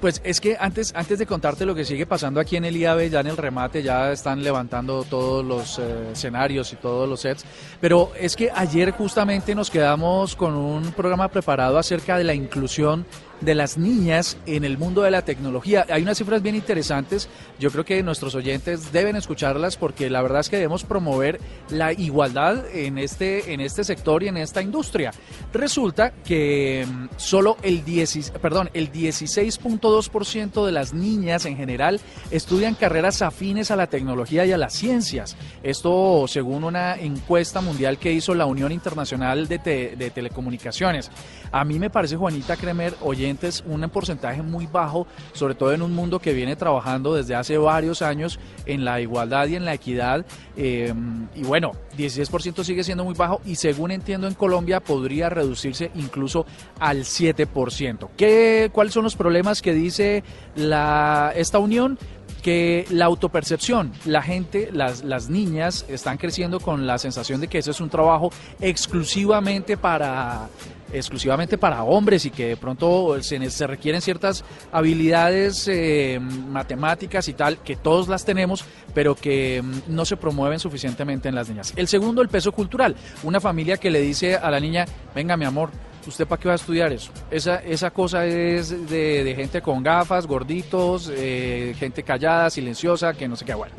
Pues 0.00 0.20
es 0.24 0.40
que 0.40 0.56
antes, 0.58 0.92
antes 0.96 1.20
de 1.20 1.26
contarte 1.26 1.64
lo 1.64 1.76
que 1.76 1.84
sigue 1.84 2.06
pasando 2.06 2.40
aquí 2.40 2.56
en 2.56 2.64
el 2.64 2.76
IAB, 2.76 3.08
ya 3.08 3.20
en 3.20 3.28
el 3.28 3.36
remate, 3.36 3.84
ya 3.84 4.10
están 4.10 4.42
levantando 4.42 5.04
todos 5.04 5.44
los 5.44 5.78
eh, 5.78 6.10
escenarios 6.12 6.72
y 6.72 6.76
todos 6.76 7.08
los 7.08 7.20
sets, 7.20 7.44
pero 7.80 8.10
es 8.18 8.34
que 8.34 8.50
ayer 8.52 8.90
justamente 8.90 9.54
nos 9.54 9.70
quedamos 9.70 10.34
con 10.34 10.54
un 10.56 10.90
programa 10.90 11.28
preparado 11.28 11.78
acerca 11.78 12.18
de 12.18 12.24
la 12.24 12.34
inclusión 12.34 13.06
de 13.42 13.54
las 13.54 13.76
niñas 13.76 14.36
en 14.46 14.64
el 14.64 14.78
mundo 14.78 15.02
de 15.02 15.10
la 15.10 15.22
tecnología. 15.22 15.84
Hay 15.90 16.02
unas 16.02 16.18
cifras 16.18 16.42
bien 16.42 16.54
interesantes, 16.54 17.28
yo 17.58 17.70
creo 17.70 17.84
que 17.84 18.02
nuestros 18.02 18.34
oyentes 18.34 18.92
deben 18.92 19.16
escucharlas 19.16 19.76
porque 19.76 20.08
la 20.10 20.22
verdad 20.22 20.40
es 20.40 20.48
que 20.48 20.56
debemos 20.56 20.84
promover 20.84 21.40
la 21.68 21.92
igualdad 21.92 22.64
en 22.72 22.98
este, 22.98 23.52
en 23.52 23.60
este 23.60 23.84
sector 23.84 24.22
y 24.22 24.28
en 24.28 24.36
esta 24.36 24.62
industria. 24.62 25.12
Resulta 25.52 26.12
que 26.24 26.86
mm, 26.86 27.08
solo 27.16 27.56
el, 27.62 27.84
10, 27.84 28.32
perdón, 28.40 28.70
el 28.74 28.92
16.2% 28.92 30.64
de 30.64 30.72
las 30.72 30.94
niñas 30.94 31.46
en 31.46 31.56
general 31.56 32.00
estudian 32.30 32.74
carreras 32.74 33.22
afines 33.22 33.70
a 33.70 33.76
la 33.76 33.88
tecnología 33.88 34.46
y 34.46 34.52
a 34.52 34.58
las 34.58 34.72
ciencias. 34.72 35.36
Esto 35.62 36.26
según 36.28 36.64
una 36.64 36.94
encuesta 36.96 37.60
mundial 37.60 37.98
que 37.98 38.12
hizo 38.12 38.34
la 38.34 38.46
Unión 38.46 38.72
Internacional 38.72 39.48
de, 39.48 39.58
de 39.58 40.10
Telecomunicaciones. 40.10 41.10
A 41.52 41.64
mí 41.64 41.78
me 41.78 41.90
parece, 41.90 42.16
Juanita 42.16 42.56
Kremer, 42.56 42.94
oyente, 43.02 43.32
sobresalientes, 43.32 43.64
un 43.66 43.82
porcentaje 43.90 44.42
muy 44.42 44.66
bajo, 44.66 45.06
sobre 45.32 45.54
todo 45.54 45.72
en 45.72 45.82
un 45.82 45.94
mundo 45.94 46.18
que 46.18 46.32
viene 46.32 46.56
trabajando 46.56 47.14
desde 47.14 47.34
hace 47.34 47.58
varios 47.58 48.02
años 48.02 48.38
en 48.66 48.84
la 48.84 49.00
igualdad 49.00 49.46
y 49.48 49.56
en 49.56 49.64
la 49.64 49.74
equidad. 49.74 50.24
Eh, 50.56 50.92
y 51.34 51.42
bueno, 51.42 51.72
16% 51.96 52.64
sigue 52.64 52.84
siendo 52.84 53.04
muy 53.04 53.14
bajo 53.14 53.40
y 53.44 53.56
según 53.56 53.90
entiendo 53.90 54.26
en 54.26 54.34
Colombia 54.34 54.80
podría 54.80 55.28
reducirse 55.28 55.90
incluso 55.94 56.46
al 56.78 57.00
7%. 57.00 58.08
¿Qué, 58.16 58.70
¿Cuáles 58.72 58.94
son 58.94 59.04
los 59.04 59.16
problemas 59.16 59.62
que 59.62 59.72
dice 59.72 60.22
esta 60.56 61.58
unión? 61.58 61.98
que 62.42 62.86
la 62.90 63.04
autopercepción, 63.04 63.92
la 64.04 64.20
gente, 64.20 64.68
las, 64.72 65.04
las 65.04 65.30
niñas 65.30 65.86
están 65.88 66.18
creciendo 66.18 66.58
con 66.58 66.88
la 66.88 66.98
sensación 66.98 67.40
de 67.40 67.46
que 67.46 67.58
ese 67.58 67.70
es 67.70 67.80
un 67.80 67.88
trabajo 67.88 68.32
exclusivamente 68.60 69.76
para 69.76 70.48
exclusivamente 70.92 71.58
para 71.58 71.82
hombres 71.82 72.24
y 72.26 72.30
que 72.30 72.48
de 72.48 72.56
pronto 72.56 73.16
se, 73.22 73.66
requieren 73.66 74.00
ciertas 74.00 74.44
habilidades 74.70 75.68
eh, 75.68 76.20
matemáticas 76.20 77.28
y 77.28 77.34
tal, 77.34 77.58
que 77.58 77.76
todos 77.76 78.08
las 78.08 78.24
tenemos, 78.24 78.64
pero 78.94 79.14
que 79.14 79.62
mm, 79.62 79.94
no 79.94 80.04
se 80.04 80.16
promueven 80.16 80.58
suficientemente 80.58 81.28
en 81.28 81.34
las 81.34 81.48
niñas. 81.48 81.72
El 81.76 81.88
segundo, 81.88 82.22
el 82.22 82.28
peso 82.28 82.52
cultural. 82.52 82.96
Una 83.22 83.40
familia 83.40 83.76
que 83.76 83.90
le 83.90 84.00
dice 84.00 84.36
a 84.36 84.50
la 84.50 84.60
niña, 84.60 84.84
venga 85.14 85.36
mi 85.36 85.44
amor, 85.44 85.70
¿usted 86.06 86.26
para 86.26 86.40
qué 86.40 86.48
va 86.48 86.54
a 86.54 86.56
estudiar 86.56 86.92
eso? 86.92 87.10
Esa, 87.30 87.56
esa 87.56 87.90
cosa 87.90 88.26
es 88.26 88.88
de, 88.88 89.32
gente 89.36 89.62
con 89.62 89.82
gafas, 89.82 90.26
gorditos, 90.26 91.10
eh, 91.14 91.74
gente 91.78 92.02
callada, 92.02 92.50
silenciosa, 92.50 93.14
que 93.14 93.28
no 93.28 93.36
sé 93.36 93.44
qué, 93.44 93.54
bueno. 93.54 93.74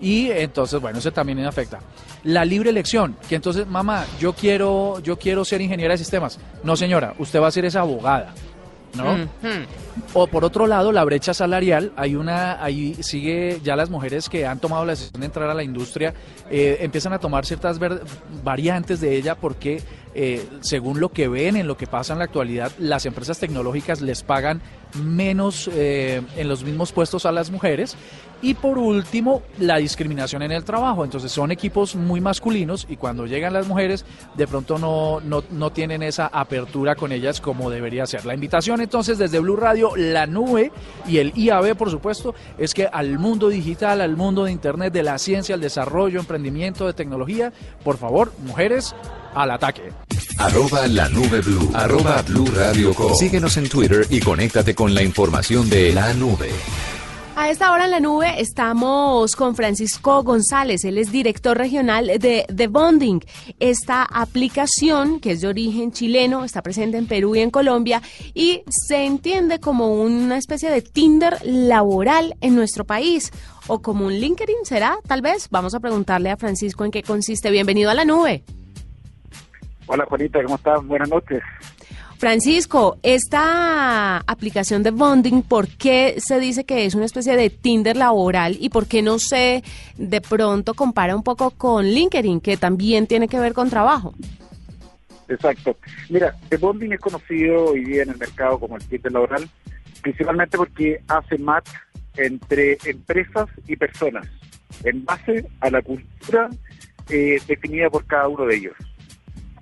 Y 0.00 0.30
entonces, 0.30 0.80
bueno, 0.80 0.98
eso 0.98 1.12
también 1.12 1.38
afecta. 1.44 1.80
La 2.24 2.44
libre 2.44 2.70
elección, 2.70 3.16
que 3.28 3.36
entonces, 3.36 3.66
mamá, 3.66 4.04
yo 4.18 4.32
quiero, 4.32 5.00
yo 5.00 5.18
quiero 5.18 5.44
ser 5.44 5.60
ingeniera 5.60 5.94
de 5.94 5.98
sistemas. 5.98 6.38
No, 6.62 6.76
señora, 6.76 7.14
usted 7.18 7.40
va 7.40 7.48
a 7.48 7.50
ser 7.50 7.64
esa 7.64 7.80
abogada. 7.80 8.34
¿no? 8.94 9.28
O 10.14 10.26
por 10.26 10.44
otro 10.44 10.66
lado, 10.66 10.92
la 10.92 11.04
brecha 11.04 11.34
salarial, 11.34 11.92
hay 11.96 12.14
una, 12.14 12.62
ahí 12.62 12.94
sigue 13.02 13.60
ya 13.62 13.76
las 13.76 13.90
mujeres 13.90 14.28
que 14.28 14.46
han 14.46 14.58
tomado 14.58 14.84
la 14.84 14.92
decisión 14.92 15.20
de 15.20 15.26
entrar 15.26 15.50
a 15.50 15.54
la 15.54 15.62
industria, 15.62 16.14
eh, 16.50 16.78
empiezan 16.80 17.12
a 17.12 17.18
tomar 17.18 17.44
ciertas 17.44 17.78
variantes 18.42 19.00
de 19.00 19.16
ella 19.16 19.34
porque 19.34 19.82
eh, 20.18 20.48
según 20.60 20.98
lo 20.98 21.10
que 21.10 21.28
ven 21.28 21.56
en 21.56 21.66
lo 21.66 21.76
que 21.76 21.86
pasa 21.86 22.14
en 22.14 22.20
la 22.20 22.24
actualidad, 22.24 22.72
las 22.78 23.04
empresas 23.04 23.38
tecnológicas 23.38 24.00
les 24.00 24.22
pagan 24.22 24.62
menos 25.02 25.68
eh, 25.74 26.22
en 26.36 26.48
los 26.48 26.64
mismos 26.64 26.92
puestos 26.92 27.26
a 27.26 27.32
las 27.32 27.50
mujeres. 27.50 27.96
Y 28.40 28.54
por 28.54 28.78
último, 28.78 29.42
la 29.58 29.76
discriminación 29.76 30.42
en 30.42 30.52
el 30.52 30.64
trabajo. 30.64 31.04
Entonces 31.04 31.32
son 31.32 31.50
equipos 31.52 31.96
muy 31.96 32.20
masculinos 32.20 32.86
y 32.88 32.96
cuando 32.96 33.26
llegan 33.26 33.52
las 33.52 33.66
mujeres, 33.66 34.04
de 34.36 34.46
pronto 34.46 34.78
no, 34.78 35.20
no, 35.20 35.42
no 35.50 35.70
tienen 35.70 36.02
esa 36.02 36.26
apertura 36.26 36.94
con 36.94 37.12
ellas 37.12 37.40
como 37.40 37.70
debería 37.70 38.06
ser. 38.06 38.24
La 38.24 38.34
invitación 38.34 38.80
entonces 38.80 39.18
desde 39.18 39.38
Blue 39.40 39.56
Radio, 39.56 39.96
la 39.96 40.26
nube 40.26 40.72
y 41.06 41.18
el 41.18 41.32
IAB, 41.36 41.76
por 41.76 41.90
supuesto, 41.90 42.34
es 42.56 42.72
que 42.72 42.86
al 42.86 43.18
mundo 43.18 43.48
digital, 43.48 44.00
al 44.00 44.16
mundo 44.16 44.44
de 44.44 44.52
Internet, 44.52 44.92
de 44.92 45.02
la 45.02 45.18
ciencia, 45.18 45.54
el 45.54 45.60
desarrollo, 45.60 46.20
emprendimiento, 46.20 46.86
de 46.86 46.92
tecnología, 46.92 47.52
por 47.84 47.96
favor, 47.96 48.32
mujeres, 48.44 48.94
al 49.36 49.50
ataque. 49.50 49.92
Arroba 50.38 50.86
la 50.86 51.08
nube 51.08 51.40
blue. 51.40 51.70
Arroba 51.74 52.22
blue 52.22 52.46
radio 52.54 52.92
Síguenos 53.14 53.56
en 53.56 53.68
Twitter 53.68 54.06
y 54.10 54.20
conéctate 54.20 54.74
con 54.74 54.94
la 54.94 55.02
información 55.02 55.68
de 55.68 55.92
la 55.92 56.12
nube. 56.14 56.50
A 57.38 57.50
esta 57.50 57.70
hora 57.70 57.84
en 57.84 57.90
la 57.90 58.00
nube 58.00 58.40
estamos 58.40 59.36
con 59.36 59.54
Francisco 59.54 60.22
González, 60.22 60.86
él 60.86 60.96
es 60.96 61.12
director 61.12 61.58
regional 61.58 62.06
de 62.06 62.46
The 62.54 62.66
Bonding. 62.68 63.20
Esta 63.60 64.04
aplicación, 64.04 65.20
que 65.20 65.32
es 65.32 65.42
de 65.42 65.48
origen 65.48 65.92
chileno, 65.92 66.44
está 66.44 66.62
presente 66.62 66.96
en 66.96 67.06
Perú 67.06 67.36
y 67.36 67.40
en 67.40 67.50
Colombia 67.50 68.00
y 68.32 68.62
se 68.70 69.04
entiende 69.04 69.60
como 69.60 70.00
una 70.00 70.38
especie 70.38 70.70
de 70.70 70.80
Tinder 70.80 71.36
laboral 71.44 72.36
en 72.40 72.54
nuestro 72.54 72.86
país 72.86 73.30
o 73.66 73.82
como 73.82 74.06
un 74.06 74.14
LinkedIn, 74.14 74.64
¿será? 74.64 74.96
Tal 75.06 75.20
vez. 75.20 75.48
Vamos 75.50 75.74
a 75.74 75.80
preguntarle 75.80 76.30
a 76.30 76.38
Francisco 76.38 76.86
en 76.86 76.90
qué 76.90 77.02
consiste. 77.02 77.50
Bienvenido 77.50 77.90
a 77.90 77.94
la 77.94 78.06
nube. 78.06 78.44
Hola 79.86 80.04
Juanita, 80.06 80.42
¿cómo 80.42 80.56
estás? 80.56 80.84
Buenas 80.84 81.08
noches. 81.08 81.42
Francisco, 82.18 82.98
esta 83.02 84.18
aplicación 84.18 84.82
de 84.82 84.90
bonding, 84.90 85.42
¿por 85.42 85.68
qué 85.68 86.14
se 86.18 86.40
dice 86.40 86.64
que 86.64 86.86
es 86.86 86.94
una 86.94 87.04
especie 87.04 87.36
de 87.36 87.50
Tinder 87.50 87.96
laboral 87.96 88.56
y 88.58 88.70
por 88.70 88.86
qué 88.86 89.02
no 89.02 89.18
se 89.18 89.62
de 89.96 90.20
pronto 90.22 90.74
compara 90.74 91.14
un 91.14 91.22
poco 91.22 91.50
con 91.50 91.84
LinkedIn, 91.84 92.40
que 92.40 92.56
también 92.56 93.06
tiene 93.06 93.28
que 93.28 93.38
ver 93.38 93.52
con 93.52 93.68
trabajo? 93.68 94.14
Exacto. 95.28 95.76
Mira, 96.08 96.34
The 96.48 96.56
Bonding 96.56 96.92
es 96.92 97.00
conocido 97.00 97.66
hoy 97.66 97.84
día 97.84 98.02
en 98.02 98.10
el 98.10 98.16
mercado 98.16 98.58
como 98.58 98.76
el 98.76 98.84
Tinder 98.84 99.12
laboral, 99.12 99.48
principalmente 100.00 100.56
porque 100.56 101.02
hace 101.08 101.36
match 101.36 101.68
entre 102.16 102.78
empresas 102.86 103.46
y 103.66 103.76
personas, 103.76 104.26
en 104.84 105.04
base 105.04 105.46
a 105.60 105.70
la 105.70 105.82
cultura 105.82 106.48
eh, 107.10 107.38
definida 107.46 107.90
por 107.90 108.06
cada 108.06 108.28
uno 108.28 108.46
de 108.46 108.56
ellos. 108.56 108.74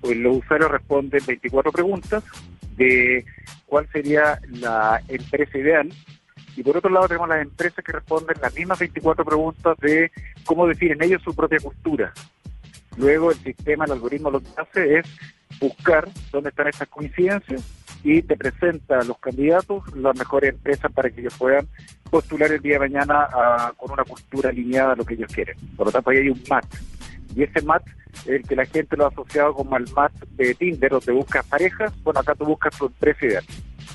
Pues 0.05 0.17
los 0.17 0.37
usuarios 0.37 0.69
responden 0.69 1.19
24 1.25 1.71
preguntas 1.71 2.23
de 2.77 3.25
cuál 3.65 3.89
sería 3.91 4.39
la 4.51 5.01
empresa 5.07 5.57
ideal. 5.57 5.91
Y 6.55 6.61
por 6.61 6.77
otro 6.77 6.91
lado 6.91 7.07
tenemos 7.07 7.27
las 7.27 7.41
empresas 7.41 7.83
que 7.83 7.91
responden 7.91 8.37
las 8.39 8.53
mismas 8.53 8.77
24 8.77 9.25
preguntas 9.25 9.75
de 9.79 10.11
cómo 10.43 10.67
definen 10.67 11.01
ellos 11.01 11.23
su 11.23 11.33
propia 11.33 11.57
cultura. 11.59 12.13
Luego 12.97 13.31
el 13.31 13.37
sistema, 13.37 13.85
el 13.85 13.93
algoritmo 13.93 14.29
lo 14.29 14.41
que 14.41 14.49
hace 14.57 14.99
es 14.99 15.07
buscar 15.59 16.07
dónde 16.31 16.49
están 16.49 16.67
esas 16.67 16.87
coincidencias 16.87 17.63
y 18.03 18.21
te 18.21 18.37
presenta 18.37 18.99
a 18.99 19.03
los 19.03 19.17
candidatos 19.17 19.91
las 19.95 20.15
mejores 20.15 20.51
empresas 20.51 20.91
para 20.91 21.09
que 21.09 21.21
ellos 21.21 21.35
puedan 21.35 21.67
postular 22.11 22.51
el 22.51 22.61
día 22.61 22.73
de 22.73 22.89
mañana 22.89 23.27
con 23.75 23.89
una 23.89 24.03
cultura 24.03 24.51
alineada 24.51 24.93
a 24.93 24.95
lo 24.95 25.03
que 25.03 25.15
ellos 25.15 25.33
quieren. 25.33 25.57
Por 25.75 25.87
lo 25.87 25.91
tanto, 25.91 26.11
ahí 26.11 26.17
hay 26.17 26.29
un 26.29 26.43
match. 26.47 26.75
Y 27.35 27.41
ese 27.41 27.63
match 27.63 27.87
el 28.25 28.43
que 28.43 28.55
la 28.55 28.65
gente 28.65 28.95
lo 28.97 29.05
ha 29.05 29.09
asociado 29.09 29.53
como 29.53 29.77
el 29.77 29.85
match 29.95 30.13
de 30.31 30.55
Tinder, 30.55 30.91
donde 30.91 31.11
buscas 31.11 31.45
parejas, 31.45 31.93
bueno, 32.03 32.19
acá 32.19 32.35
tú 32.35 32.45
buscas 32.45 32.77
tu 32.77 32.85
empresa 32.87 33.25
ideal. 33.25 33.43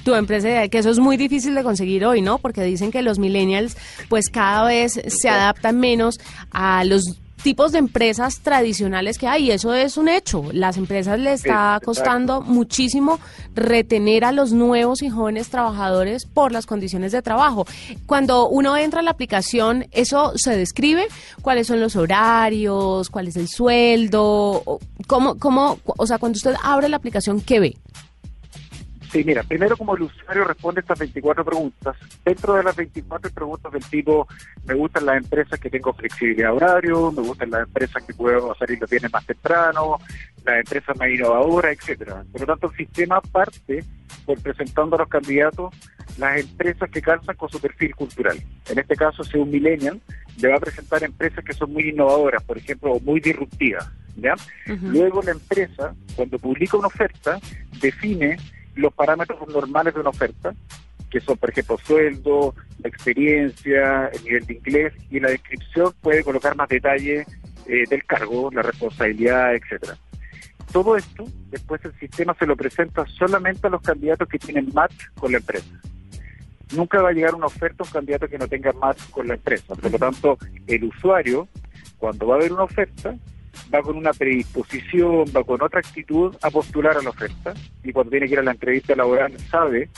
Tu 0.04 0.14
empresa 0.14 0.48
ideal, 0.48 0.70
que 0.70 0.78
eso 0.78 0.90
es 0.90 0.98
muy 0.98 1.16
difícil 1.16 1.54
de 1.54 1.62
conseguir 1.62 2.04
hoy, 2.06 2.22
¿no? 2.22 2.38
Porque 2.38 2.62
dicen 2.62 2.90
que 2.90 3.02
los 3.02 3.18
millennials 3.18 3.76
pues 4.08 4.30
cada 4.30 4.66
vez 4.66 5.00
se 5.06 5.28
adaptan 5.28 5.78
menos 5.78 6.18
a 6.50 6.84
los 6.84 7.20
tipos 7.42 7.72
de 7.72 7.78
empresas 7.78 8.40
tradicionales 8.40 9.18
que 9.18 9.26
hay. 9.26 9.50
Eso 9.50 9.74
es 9.74 9.96
un 9.96 10.08
hecho. 10.08 10.44
Las 10.52 10.76
empresas 10.76 11.18
le 11.18 11.32
está 11.32 11.80
costando 11.84 12.40
muchísimo 12.40 13.18
retener 13.54 14.24
a 14.24 14.32
los 14.32 14.52
nuevos 14.52 15.02
y 15.02 15.10
jóvenes 15.10 15.48
trabajadores 15.48 16.26
por 16.26 16.52
las 16.52 16.66
condiciones 16.66 17.12
de 17.12 17.22
trabajo. 17.22 17.66
Cuando 18.06 18.48
uno 18.48 18.76
entra 18.76 19.00
a 19.00 19.02
la 19.02 19.10
aplicación, 19.10 19.86
eso 19.92 20.32
se 20.36 20.56
describe, 20.56 21.08
cuáles 21.42 21.66
son 21.66 21.80
los 21.80 21.96
horarios, 21.96 23.10
cuál 23.10 23.28
es 23.28 23.36
el 23.36 23.48
sueldo, 23.48 24.80
cómo, 25.06 25.36
cómo, 25.38 25.78
o 25.84 26.06
sea, 26.06 26.18
cuando 26.18 26.36
usted 26.36 26.54
abre 26.62 26.88
la 26.88 26.96
aplicación, 26.96 27.40
¿qué 27.40 27.60
ve? 27.60 27.76
Sí, 29.10 29.24
mira, 29.24 29.42
primero 29.42 29.76
como 29.76 29.96
el 29.96 30.02
usuario 30.02 30.44
responde 30.44 30.80
estas 30.82 30.98
24 31.00 31.44
preguntas, 31.44 31.96
dentro 32.24 32.54
de 32.54 32.62
las 32.62 32.76
24 32.76 33.30
preguntas 33.32 33.72
del 33.72 33.84
tipo, 33.84 34.28
me 34.64 34.74
gustan 34.74 35.06
las 35.06 35.16
empresas 35.16 35.58
que 35.58 35.68
tengo 35.68 35.92
flexibilidad 35.92 36.54
horario, 36.54 37.10
me 37.10 37.22
gustan 37.22 37.50
las 37.50 37.66
empresas 37.66 38.04
que 38.04 38.14
puedo 38.14 38.54
salir 38.54 38.80
los 38.80 38.88
viernes 38.88 39.12
más 39.12 39.26
temprano, 39.26 39.98
las 40.44 40.58
empresas 40.60 40.96
más 40.96 41.08
innovadoras, 41.08 41.72
etcétera. 41.72 42.24
Por 42.30 42.42
lo 42.42 42.46
tanto, 42.46 42.70
el 42.70 42.76
sistema 42.76 43.20
parte 43.20 43.84
por 44.24 44.40
presentando 44.40 44.94
a 44.94 45.00
los 45.00 45.08
candidatos 45.08 45.74
las 46.18 46.40
empresas 46.40 46.88
que 46.90 47.02
calzan 47.02 47.34
con 47.36 47.48
su 47.48 47.60
perfil 47.60 47.94
cultural. 47.96 48.40
En 48.68 48.78
este 48.78 48.94
caso, 48.94 49.24
si 49.24 49.38
un 49.38 49.50
millennial 49.50 50.00
le 50.40 50.48
va 50.48 50.56
a 50.56 50.60
presentar 50.60 51.02
empresas 51.02 51.44
que 51.44 51.52
son 51.52 51.72
muy 51.72 51.88
innovadoras, 51.88 52.42
por 52.44 52.58
ejemplo, 52.58 52.92
o 52.92 53.00
muy 53.00 53.20
disruptivas. 53.20 53.90
¿ya? 54.16 54.34
Luego 54.66 55.22
la 55.22 55.32
empresa, 55.32 55.94
cuando 56.14 56.38
publica 56.38 56.76
una 56.76 56.88
oferta, 56.88 57.38
define 57.80 58.36
los 58.80 58.92
parámetros 58.92 59.46
normales 59.48 59.94
de 59.94 60.00
una 60.00 60.10
oferta, 60.10 60.52
que 61.10 61.20
son, 61.20 61.36
por 61.36 61.50
ejemplo, 61.50 61.78
sueldo, 61.78 62.54
la 62.82 62.88
experiencia, 62.88 64.06
el 64.08 64.24
nivel 64.24 64.46
de 64.46 64.54
inglés, 64.54 64.92
y 65.10 65.20
la 65.20 65.30
descripción 65.30 65.92
puede 66.00 66.22
colocar 66.22 66.56
más 66.56 66.68
detalle 66.68 67.26
eh, 67.66 67.84
del 67.88 68.04
cargo, 68.04 68.50
la 68.52 68.62
responsabilidad, 68.62 69.54
etcétera. 69.54 69.96
Todo 70.72 70.96
esto, 70.96 71.24
después 71.50 71.84
el 71.84 71.92
sistema 71.98 72.34
se 72.38 72.46
lo 72.46 72.56
presenta 72.56 73.04
solamente 73.06 73.66
a 73.66 73.70
los 73.70 73.82
candidatos 73.82 74.28
que 74.28 74.38
tienen 74.38 74.70
match 74.72 75.06
con 75.18 75.32
la 75.32 75.38
empresa. 75.38 75.80
Nunca 76.76 77.02
va 77.02 77.08
a 77.08 77.12
llegar 77.12 77.34
una 77.34 77.46
oferta 77.46 77.82
a 77.82 77.86
un 77.86 77.92
candidato 77.92 78.28
que 78.28 78.38
no 78.38 78.46
tenga 78.46 78.72
match 78.72 79.10
con 79.10 79.26
la 79.26 79.34
empresa. 79.34 79.74
Por 79.74 79.90
lo 79.90 79.98
tanto, 79.98 80.38
el 80.68 80.84
usuario, 80.84 81.48
cuando 81.98 82.28
va 82.28 82.36
a 82.36 82.38
ver 82.38 82.52
una 82.52 82.62
oferta, 82.62 83.16
va 83.72 83.82
con 83.82 83.96
una 83.96 84.12
predisposición, 84.12 85.24
va 85.34 85.44
con 85.44 85.62
otra 85.62 85.80
actitud 85.80 86.34
a 86.42 86.50
postular 86.50 86.96
a 86.96 87.02
la 87.02 87.10
oferta 87.10 87.54
y 87.82 87.92
cuando 87.92 88.10
tiene 88.10 88.26
que 88.26 88.34
ir 88.34 88.38
a 88.38 88.44
la 88.44 88.52
entrevista 88.52 88.94
laboral 88.94 89.38
sabe 89.50 89.88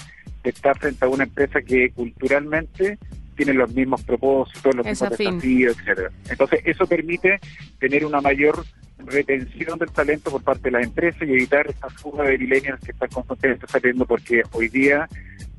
que 0.42 0.50
está 0.50 0.75
frente 0.75 1.04
a 1.04 1.09
una 1.09 1.25
empresa 1.25 1.62
que 1.62 1.90
culturalmente 1.90 2.99
tiene 3.37 3.54
los 3.54 3.73
mismos 3.73 4.02
propósitos, 4.02 4.75
los 4.75 4.87
mismos 4.87 5.11
desafíos, 5.11 5.76
etcétera. 5.78 6.11
Entonces 6.28 6.61
eso 6.64 6.87
permite 6.87 7.40
tener 7.78 8.04
una 8.04 8.21
mayor 8.21 8.64
retención 8.99 9.78
del 9.78 9.90
talento 9.90 10.30
por 10.30 10.42
parte 10.42 10.64
de 10.64 10.73
las 10.73 10.85
empresas 10.85 11.23
y 11.23 11.32
evitar 11.32 11.66
esta 11.68 11.88
fuga 11.88 12.25
de 12.25 12.38
millennials 12.38 12.80
que 12.80 12.92
están 12.92 13.09
constantemente 13.09 13.66
saliendo 13.66 14.06
porque 14.06 14.42
hoy 14.52 14.68
día 14.68 15.09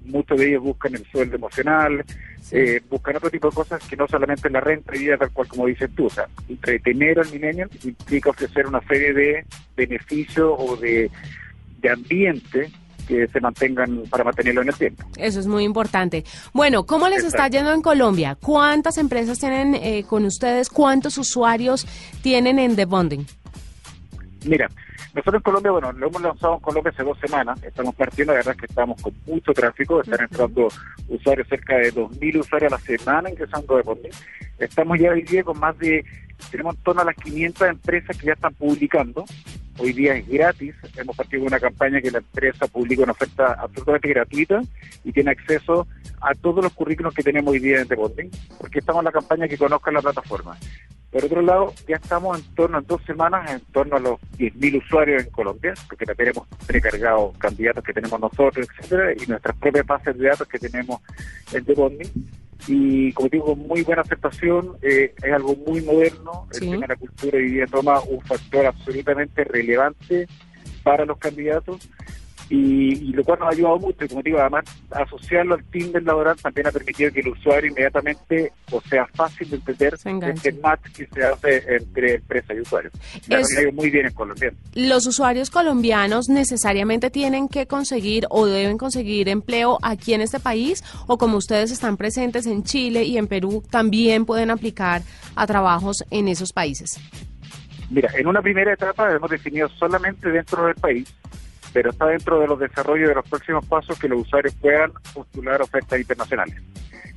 muchos 0.05 0.37
de 0.37 0.49
ellos 0.49 0.63
buscan 0.63 0.95
el 0.95 1.05
sueldo 1.05 1.35
emocional, 1.35 2.03
eh, 2.51 2.81
buscan 2.89 3.15
otro 3.15 3.29
tipo 3.29 3.49
de 3.49 3.55
cosas 3.55 3.87
que 3.87 3.95
no 3.95 4.07
solamente 4.07 4.49
la 4.49 4.59
renta 4.59 4.95
y 4.95 4.99
vida 4.99 5.17
tal 5.17 5.31
cual 5.31 5.47
como 5.47 5.65
dices 5.65 5.89
tú. 5.95 6.05
O 6.05 6.09
sea, 6.09 6.27
retener 6.61 7.19
al 7.19 7.31
millennial 7.31 7.69
implica 7.83 8.29
ofrecer 8.29 8.67
una 8.67 8.81
serie 8.81 9.13
de 9.13 9.45
beneficios 9.75 10.53
o 10.57 10.75
de, 10.77 11.09
de 11.81 11.89
ambiente 11.89 12.71
que 13.07 13.27
se 13.27 13.41
mantengan 13.41 14.03
para 14.09 14.23
mantenerlo 14.23 14.61
en 14.61 14.69
el 14.69 14.75
tiempo. 14.75 15.03
Eso 15.17 15.39
es 15.39 15.47
muy 15.47 15.63
importante. 15.63 16.23
Bueno, 16.53 16.85
¿cómo 16.85 17.09
les 17.09 17.23
está 17.23 17.47
yendo 17.47 17.73
en 17.73 17.81
Colombia? 17.81 18.37
¿Cuántas 18.39 18.97
empresas 18.97 19.39
tienen 19.39 19.75
eh, 19.75 20.05
con 20.07 20.25
ustedes? 20.25 20.69
¿Cuántos 20.69 21.17
usuarios 21.17 21.85
tienen 22.21 22.59
en 22.59 22.75
The 22.75 22.85
Bonding? 22.85 23.25
Mira, 24.45 24.69
nosotros 25.13 25.35
en 25.35 25.41
Colombia, 25.41 25.71
bueno, 25.71 25.91
lo 25.93 26.07
hemos 26.07 26.21
lanzado 26.21 26.55
en 26.55 26.59
Colombia 26.59 26.91
hace 26.91 27.03
dos 27.03 27.17
semanas, 27.19 27.61
estamos 27.63 27.95
partiendo, 27.95 28.33
la 28.33 28.39
verdad 28.39 28.55
es 28.55 28.59
que 28.59 28.65
estamos 28.65 29.01
con 29.01 29.13
mucho 29.25 29.53
tráfico, 29.53 30.01
están 30.01 30.21
entrando 30.21 30.67
usuarios, 31.07 31.47
cerca 31.47 31.77
de 31.77 31.93
2.000 31.93 32.39
usuarios 32.39 32.73
a 32.73 32.75
la 32.75 32.81
semana 32.81 33.29
ingresando 33.29 33.77
de 33.77 33.83
Bonding. 33.83 34.11
Estamos 34.59 34.99
ya 34.99 35.11
hoy 35.11 35.21
día 35.21 35.43
con 35.43 35.59
más 35.59 35.77
de, 35.79 36.03
tenemos 36.51 36.75
en 36.75 36.83
torno 36.83 37.01
a 37.01 37.05
las 37.05 37.15
500 37.15 37.69
empresas 37.69 38.17
que 38.17 38.27
ya 38.27 38.33
están 38.33 38.53
publicando, 38.55 39.23
hoy 39.77 39.93
día 39.93 40.15
es 40.15 40.27
gratis. 40.27 40.75
Hemos 40.95 41.15
partido 41.15 41.43
una 41.43 41.59
campaña 41.59 42.01
que 42.01 42.11
la 42.11 42.19
empresa 42.19 42.67
publica 42.67 43.03
una 43.03 43.13
oferta 43.13 43.53
absolutamente 43.53 44.09
gratuita 44.09 44.61
y 45.03 45.11
tiene 45.11 45.31
acceso 45.31 45.87
a 46.21 46.33
todos 46.35 46.63
los 46.63 46.73
currículos 46.73 47.13
que 47.13 47.23
tenemos 47.23 47.51
hoy 47.51 47.59
día 47.59 47.81
en 47.81 47.87
The 47.87 47.95
Bonding, 47.95 48.29
porque 48.59 48.79
estamos 48.79 49.01
en 49.01 49.05
la 49.05 49.11
campaña 49.11 49.47
que 49.47 49.57
conozcan 49.57 49.93
la 49.93 50.01
plataforma. 50.01 50.57
Por 51.13 51.25
otro 51.25 51.41
lado, 51.43 51.73
ya 51.87 51.97
estamos 51.97 52.39
en 52.39 52.55
torno 52.55 52.79
a 52.79 52.81
dos 52.81 53.01
semanas, 53.03 53.49
en 53.51 53.61
torno 53.71 53.97
a 53.97 53.99
los 53.99 54.19
10.000 54.37 54.83
usuarios 54.83 55.23
en 55.23 55.29
Colombia, 55.29 55.73
porque 55.87 56.05
ya 56.07 56.15
tenemos 56.15 56.47
precargados 56.65 57.37
candidatos 57.37 57.83
que 57.83 57.93
tenemos 57.93 58.19
nosotros, 58.19 58.67
etcétera, 58.67 59.13
y 59.13 59.27
nuestras 59.27 59.55
propias 59.57 59.85
bases 59.85 60.17
de 60.17 60.27
datos 60.27 60.47
que 60.47 60.57
tenemos 60.57 60.99
en 61.53 61.63
The 61.63 61.73
Bonding 61.75 62.09
y 62.67 63.11
como 63.13 63.29
digo, 63.29 63.55
muy 63.55 63.83
buena 63.83 64.01
aceptación, 64.01 64.77
eh, 64.81 65.13
es 65.21 65.33
algo 65.33 65.55
muy 65.67 65.81
moderno, 65.81 66.47
el 66.53 66.59
tema 66.59 66.81
de 66.81 66.87
la 66.87 66.95
cultura 66.95 67.37
hoy 67.37 67.51
día 67.51 67.65
toma 67.67 67.99
un 68.01 68.21
factor 68.21 68.65
absolutamente 68.65 69.43
relevante 69.43 70.27
para 70.81 71.05
los 71.05 71.17
candidatos 71.17 71.89
y, 72.55 73.13
lo 73.13 73.23
cual 73.23 73.39
nos 73.39 73.49
ha 73.49 73.51
ayudado 73.51 73.79
mucho, 73.79 74.05
y 74.05 74.07
como 74.07 74.21
digo, 74.21 74.39
además 74.39 74.65
asociarlo 74.91 75.55
al 75.55 75.63
Tinder 75.65 76.03
laboral 76.03 76.35
también 76.39 76.67
ha 76.67 76.71
permitido 76.71 77.11
que 77.11 77.21
el 77.21 77.29
usuario 77.29 77.71
inmediatamente, 77.71 78.51
o 78.71 78.79
sea, 78.81 79.07
fácil 79.07 79.49
de 79.49 79.55
entender 79.55 79.95
este 79.95 80.51
match 80.53 80.81
que 80.95 81.07
se 81.07 81.23
hace 81.23 81.63
entre 81.75 82.15
empresa 82.15 82.53
y 82.53 82.59
usuario. 82.59 82.91
Es, 83.27 83.73
muy 83.73 83.89
bien 83.89 84.05
en 84.05 84.13
Colombia. 84.13 84.53
¿Los 84.75 85.07
usuarios 85.07 85.49
colombianos 85.49 86.29
necesariamente 86.29 87.09
tienen 87.09 87.47
que 87.47 87.65
conseguir 87.65 88.27
o 88.29 88.45
deben 88.45 88.77
conseguir 88.77 89.29
empleo 89.29 89.79
aquí 89.81 90.13
en 90.13 90.21
este 90.21 90.39
país? 90.39 90.83
¿O 91.07 91.17
como 91.17 91.37
ustedes 91.37 91.71
están 91.71 91.97
presentes 91.97 92.45
en 92.45 92.63
Chile 92.63 93.03
y 93.03 93.17
en 93.17 93.25
Perú, 93.25 93.63
también 93.71 94.25
pueden 94.25 94.51
aplicar 94.51 95.01
a 95.35 95.47
trabajos 95.47 96.03
en 96.11 96.27
esos 96.27 96.53
países? 96.53 96.99
Mira, 97.89 98.11
en 98.15 98.27
una 98.27 98.41
primera 98.41 98.73
etapa 98.73 99.11
hemos 99.11 99.29
definido 99.29 99.69
solamente 99.69 100.29
dentro 100.29 100.65
del 100.65 100.75
país 100.75 101.13
pero 101.73 101.89
está 101.89 102.05
dentro 102.05 102.39
de 102.39 102.47
los 102.47 102.59
desarrollos 102.59 103.09
de 103.09 103.15
los 103.15 103.27
próximos 103.27 103.65
pasos 103.65 103.99
que 103.99 104.07
los 104.07 104.21
usuarios 104.21 104.53
puedan 104.55 104.91
postular 105.13 105.61
ofertas 105.61 105.99
internacionales. 105.99 106.55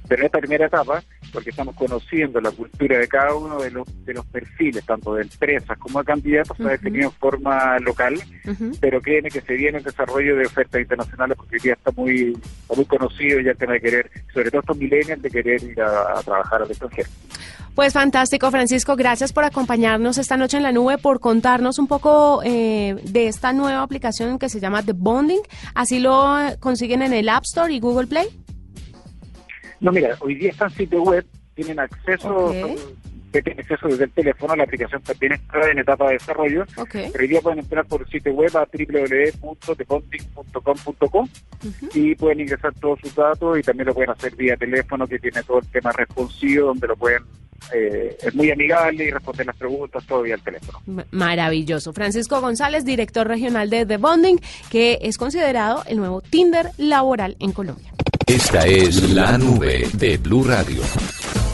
Pero 0.09 0.23
en 0.23 0.27
esta 0.27 0.39
primera 0.39 0.67
etapa, 0.67 1.03
porque 1.37 1.51
estamos 1.51 1.75
conociendo 1.75 2.41
la 2.41 2.51
cultura 2.51 2.99
de 2.99 3.07
cada 3.09 3.35
uno 3.35 3.61
de 3.61 3.71
los, 3.71 3.87
de 4.07 4.15
los 4.15 4.25
perfiles, 4.25 4.83
tanto 4.87 5.15
de 5.17 5.25
empresas 5.25 5.77
como 5.77 5.99
de 5.99 6.07
candidatos, 6.07 6.57
se 6.57 6.63
ha 6.63 6.69
definido 6.69 7.11
en 7.11 7.13
forma 7.13 7.79
local, 7.81 8.15
pero 8.81 9.03
créeme 9.03 9.29
que 9.31 9.43
se 9.43 9.53
viene 9.53 9.77
el 9.77 9.85
desarrollo 9.85 10.35
de 10.35 10.47
ofertas 10.47 10.81
internacionales 10.81 11.37
porque 11.37 11.59
día 11.63 11.75
está 11.75 11.91
muy, 11.95 12.35
muy 12.75 12.87
conocido 12.87 13.41
ya 13.41 13.51
el 13.51 13.59
tema 13.59 13.75
de 13.75 13.83
querer, 13.83 14.11
sobre 14.33 14.51
todo 14.51 14.63
estos 14.63 14.79
millennials, 14.79 15.21
de 15.21 15.31
querer 15.31 15.63
ir 15.63 15.79
a 15.83 16.23
trabajar 16.23 16.63
al 16.63 16.71
extranjero. 16.71 17.11
Pues 17.75 17.93
fantástico, 17.93 18.51
Francisco. 18.51 18.97
Gracias 18.97 19.35
por 19.35 19.45
acompañarnos 19.45 20.17
esta 20.17 20.39
noche 20.39 20.57
en 20.57 20.63
la 20.63 20.73
nube, 20.73 20.97
por 20.97 21.21
contarnos 21.21 21.79
un 21.79 21.87
poco 21.87 22.41
eh, 22.43 22.97
de 23.05 23.29
esta 23.29 23.53
nueva 23.53 23.83
aplicación 23.83 24.39
que 24.39 24.49
se 24.49 24.59
llama 24.59 24.83
The 24.83 24.95
Bonding. 24.95 25.43
¿Así 25.75 25.99
lo 25.99 26.35
consiguen 26.61 27.03
en 27.03 27.13
el 27.13 27.29
App 27.29 27.45
Store 27.45 27.71
y 27.71 27.79
Google 27.79 28.07
Play? 28.07 28.46
No, 29.81 29.93
mira, 29.93 30.17
hoy 30.21 30.35
día 30.35 30.51
están 30.51 30.71
sitio 30.71 31.03
web, 31.03 31.25
tienen 31.55 31.79
acceso, 31.79 32.53
tienen 33.31 33.61
acceso 33.61 33.89
desde 33.89 34.05
el 34.05 34.13
teléfono, 34.13 34.57
la 34.57 34.65
aplicación 34.65 35.03
también 35.03 35.33
está 35.33 35.71
en 35.71 35.79
etapa 35.79 36.07
de 36.07 36.15
desarrollo, 36.15 36.65
pero 36.91 37.13
hoy 37.19 37.29
día 37.29 37.41
pueden 37.41 37.61
entrar 37.61 37.87
por 37.87 38.03
el 38.03 38.09
sitio 38.09 38.33
web 38.33 38.57
a 38.57 38.67
www.thebonding.com.co 38.67 41.29
y 41.95 42.15
pueden 42.15 42.41
ingresar 42.41 42.75
todos 42.75 43.01
sus 43.01 43.15
datos 43.15 43.59
y 43.59 43.63
también 43.63 43.89
lo 43.89 43.95
pueden 43.95 44.11
hacer 44.11 44.37
vía 44.37 44.57
teléfono 44.57 45.07
que 45.07 45.19
tiene 45.19 45.43
todo 45.43 45.59
el 45.59 45.67
tema 45.69 45.93
responsivo 45.93 46.69
donde 46.69 46.87
lo 46.87 46.97
pueden 46.97 47.25
eh, 47.75 48.17
es 48.23 48.35
muy 48.35 48.51
amigable 48.51 49.05
y 49.05 49.11
responde 49.11 49.45
las 49.45 49.57
preguntas 49.57 50.05
todo 50.07 50.23
vía 50.23 50.35
el 50.35 50.43
teléfono. 50.43 50.81
Maravilloso. 51.11 51.93
Francisco 51.93 52.41
González, 52.41 52.85
director 52.85 53.27
regional 53.27 53.71
de 53.71 53.87
The 53.87 53.97
Bonding, 53.97 54.39
que 54.71 54.99
es 55.03 55.19
considerado 55.19 55.83
el 55.87 55.99
nuevo 55.99 56.21
Tinder 56.21 56.71
laboral 56.77 57.37
en 57.41 57.53
Colombia. 57.53 57.93
Esta 58.27 58.67
es 58.67 59.11
la 59.11 59.39
nube 59.39 59.89
de 59.93 60.17
Blue 60.17 60.43
Radio. 60.43 60.83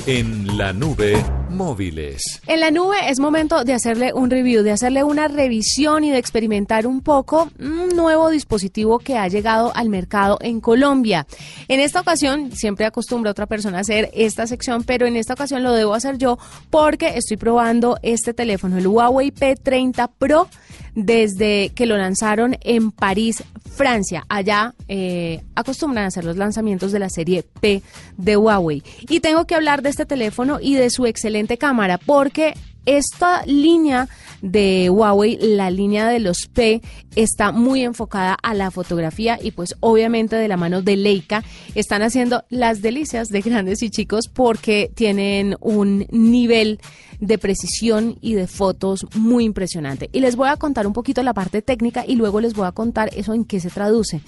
En 0.06 0.56
la 0.56 0.72
nube 0.72 1.22
móviles. 1.50 2.40
En 2.46 2.60
la 2.60 2.70
nube 2.70 2.96
es 3.08 3.20
momento 3.20 3.62
de 3.62 3.74
hacerle 3.74 4.14
un 4.14 4.30
review, 4.30 4.62
de 4.62 4.70
hacerle 4.70 5.04
una 5.04 5.28
revisión 5.28 6.02
y 6.02 6.10
de 6.10 6.16
experimentar 6.16 6.86
un 6.86 7.02
poco 7.02 7.50
un 7.60 7.90
nuevo 7.94 8.30
dispositivo 8.30 8.98
que 8.98 9.18
ha 9.18 9.28
llegado 9.28 9.70
al 9.76 9.90
mercado 9.90 10.38
en 10.40 10.62
Colombia. 10.62 11.26
En 11.68 11.78
esta 11.78 12.00
ocasión, 12.00 12.52
siempre 12.52 12.86
acostumbra 12.86 13.30
otra 13.30 13.44
persona 13.44 13.76
a 13.76 13.82
hacer 13.82 14.10
esta 14.14 14.46
sección, 14.46 14.82
pero 14.82 15.04
en 15.06 15.16
esta 15.16 15.34
ocasión 15.34 15.62
lo 15.62 15.74
debo 15.74 15.92
hacer 15.92 16.16
yo 16.16 16.38
porque 16.70 17.18
estoy 17.18 17.36
probando 17.36 17.98
este 18.02 18.32
teléfono, 18.32 18.78
el 18.78 18.86
Huawei 18.86 19.30
P30 19.30 20.08
Pro 20.18 20.48
desde 20.94 21.70
que 21.74 21.86
lo 21.86 21.96
lanzaron 21.96 22.56
en 22.60 22.90
París, 22.90 23.42
Francia. 23.70 24.24
Allá 24.28 24.74
eh, 24.88 25.42
acostumbran 25.54 26.04
a 26.04 26.08
hacer 26.08 26.24
los 26.24 26.36
lanzamientos 26.36 26.92
de 26.92 26.98
la 26.98 27.08
serie 27.08 27.42
P 27.42 27.82
de 28.16 28.36
Huawei. 28.36 28.82
Y 29.08 29.20
tengo 29.20 29.46
que 29.46 29.54
hablar 29.54 29.82
de 29.82 29.90
este 29.90 30.06
teléfono 30.06 30.58
y 30.60 30.74
de 30.74 30.90
su 30.90 31.06
excelente 31.06 31.58
cámara 31.58 31.98
porque 31.98 32.54
esta 32.86 33.44
línea 33.46 34.08
de 34.40 34.90
Huawei, 34.90 35.38
la 35.40 35.70
línea 35.70 36.08
de 36.08 36.18
los 36.18 36.48
P, 36.52 36.82
está 37.14 37.52
muy 37.52 37.82
enfocada 37.82 38.36
a 38.42 38.54
la 38.54 38.70
fotografía 38.70 39.38
y 39.40 39.52
pues 39.52 39.76
obviamente 39.80 40.36
de 40.36 40.48
la 40.48 40.56
mano 40.56 40.82
de 40.82 40.96
Leica 40.96 41.44
están 41.74 42.02
haciendo 42.02 42.44
las 42.48 42.82
delicias 42.82 43.28
de 43.28 43.40
grandes 43.40 43.82
y 43.82 43.90
chicos 43.90 44.28
porque 44.32 44.90
tienen 44.94 45.56
un 45.60 46.06
nivel 46.10 46.80
de 47.20 47.38
precisión 47.38 48.18
y 48.20 48.34
de 48.34 48.48
fotos 48.48 49.06
muy 49.14 49.44
impresionante. 49.44 50.10
Y 50.12 50.20
les 50.20 50.34
voy 50.34 50.48
a 50.48 50.56
contar 50.56 50.88
un 50.88 50.92
poquito 50.92 51.22
la 51.22 51.34
parte 51.34 51.62
técnica 51.62 52.04
y 52.06 52.16
luego 52.16 52.40
les 52.40 52.52
voy 52.52 52.66
a 52.66 52.72
contar 52.72 53.10
eso 53.14 53.32
en 53.32 53.44
qué 53.44 53.60
se 53.60 53.70
traduce. 53.70 54.20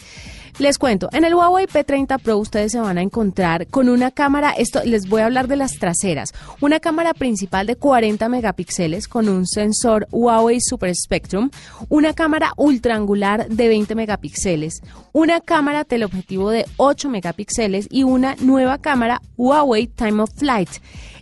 Les 0.58 0.78
cuento, 0.78 1.08
en 1.12 1.24
el 1.24 1.34
Huawei 1.34 1.66
P30 1.66 2.20
Pro 2.20 2.38
ustedes 2.38 2.70
se 2.70 2.78
van 2.78 2.96
a 2.96 3.02
encontrar 3.02 3.66
con 3.66 3.88
una 3.88 4.12
cámara, 4.12 4.52
esto 4.52 4.80
les 4.84 5.08
voy 5.08 5.22
a 5.22 5.24
hablar 5.24 5.48
de 5.48 5.56
las 5.56 5.72
traseras, 5.80 6.32
una 6.60 6.78
cámara 6.78 7.12
principal 7.12 7.66
de 7.66 7.74
40 7.74 8.28
megapíxeles 8.28 9.08
con 9.08 9.28
un 9.28 9.48
sensor 9.48 10.06
Huawei 10.12 10.60
Super 10.60 10.94
Spectrum, 10.94 11.50
una 11.88 12.14
cámara 12.14 12.52
ultra 12.56 12.94
angular 12.94 13.48
de 13.48 13.66
20 13.66 13.96
megapíxeles, 13.96 14.80
una 15.12 15.40
cámara 15.40 15.82
teleobjetivo 15.82 16.50
de 16.50 16.66
8 16.76 17.08
megapíxeles 17.08 17.88
y 17.90 18.04
una 18.04 18.36
nueva 18.38 18.78
cámara 18.78 19.20
Huawei 19.36 19.88
Time 19.88 20.22
of 20.22 20.30
Flight. 20.36 20.70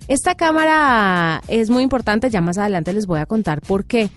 Esta 0.09 0.35
cámara 0.35 1.41
es 1.49 1.71
muy 1.71 1.83
importante, 1.83 2.29
ya 2.29 2.43
más 2.43 2.59
adelante 2.59 2.93
les 2.93 3.07
voy 3.07 3.21
a 3.21 3.25
contar 3.25 3.63
por 3.63 3.87
qué. 3.87 4.11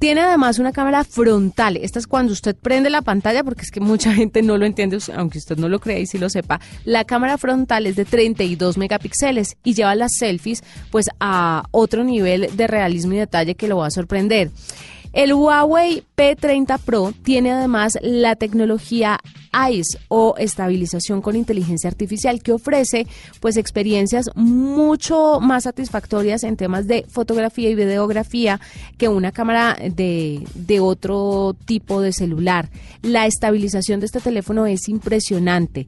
Tiene 0.00 0.22
además 0.22 0.58
una 0.58 0.72
cámara 0.72 1.04
frontal. 1.04 1.76
Esta 1.76 1.98
es 1.98 2.06
cuando 2.06 2.32
usted 2.32 2.56
prende 2.56 2.88
la 2.88 3.02
pantalla, 3.02 3.44
porque 3.44 3.60
es 3.60 3.70
que 3.70 3.80
mucha 3.80 4.14
gente 4.14 4.40
no 4.40 4.56
lo 4.56 4.64
entiende, 4.64 4.98
aunque 5.14 5.36
usted 5.36 5.58
no 5.58 5.68
lo 5.68 5.78
crea 5.78 5.98
y 5.98 6.06
si 6.06 6.16
lo 6.16 6.30
sepa. 6.30 6.58
La 6.86 7.04
cámara 7.04 7.36
frontal 7.36 7.86
es 7.86 7.96
de 7.96 8.06
32 8.06 8.78
megapíxeles 8.78 9.58
y 9.62 9.74
lleva 9.74 9.94
las 9.94 10.12
selfies 10.16 10.64
pues 10.90 11.10
a 11.20 11.64
otro 11.70 12.02
nivel 12.02 12.48
de 12.56 12.66
realismo 12.66 13.12
y 13.12 13.18
detalle 13.18 13.56
que 13.56 13.68
lo 13.68 13.76
va 13.76 13.88
a 13.88 13.90
sorprender. 13.90 14.50
El 15.12 15.34
Huawei 15.34 16.02
P30 16.16 16.78
Pro 16.78 17.12
tiene 17.22 17.52
además 17.52 17.98
la 18.00 18.36
tecnología 18.36 19.20
ICE 19.52 19.98
o 20.08 20.34
estabilización 20.38 21.22
con 21.22 21.36
inteligencia 21.36 21.88
artificial 21.88 22.42
que 22.42 22.52
ofrece 22.52 23.06
pues 23.40 23.56
experiencias 23.56 24.30
mucho 24.34 25.40
más 25.40 25.64
satisfactorias 25.64 26.44
en 26.44 26.56
temas 26.56 26.86
de 26.86 27.04
fotografía 27.08 27.70
y 27.70 27.74
videografía 27.74 28.60
que 28.98 29.08
una 29.08 29.32
cámara 29.32 29.76
de, 29.80 30.46
de 30.54 30.80
otro 30.80 31.56
tipo 31.64 32.00
de 32.00 32.12
celular. 32.12 32.70
La 33.02 33.26
estabilización 33.26 34.00
de 34.00 34.06
este 34.06 34.20
teléfono 34.20 34.66
es 34.66 34.88
impresionante. 34.88 35.86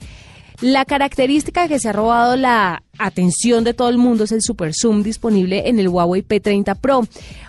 La 0.61 0.85
característica 0.85 1.67
que 1.67 1.81
se 1.81 1.89
ha 1.89 1.93
robado 1.93 2.37
la 2.37 2.85
atención 3.05 3.65
de 3.65 3.75
todo 3.75 3.89
el 3.89 3.99
mundo 3.99 4.25
es 4.25 4.33
el 4.33 4.43
super 4.43 4.73
zoom 4.75 5.03
disponible 5.03 5.69
en 5.69 5.79
el 5.79 5.89
Huawei 5.89 6.23
P30 6.23 6.77
Pro, 6.77 7.07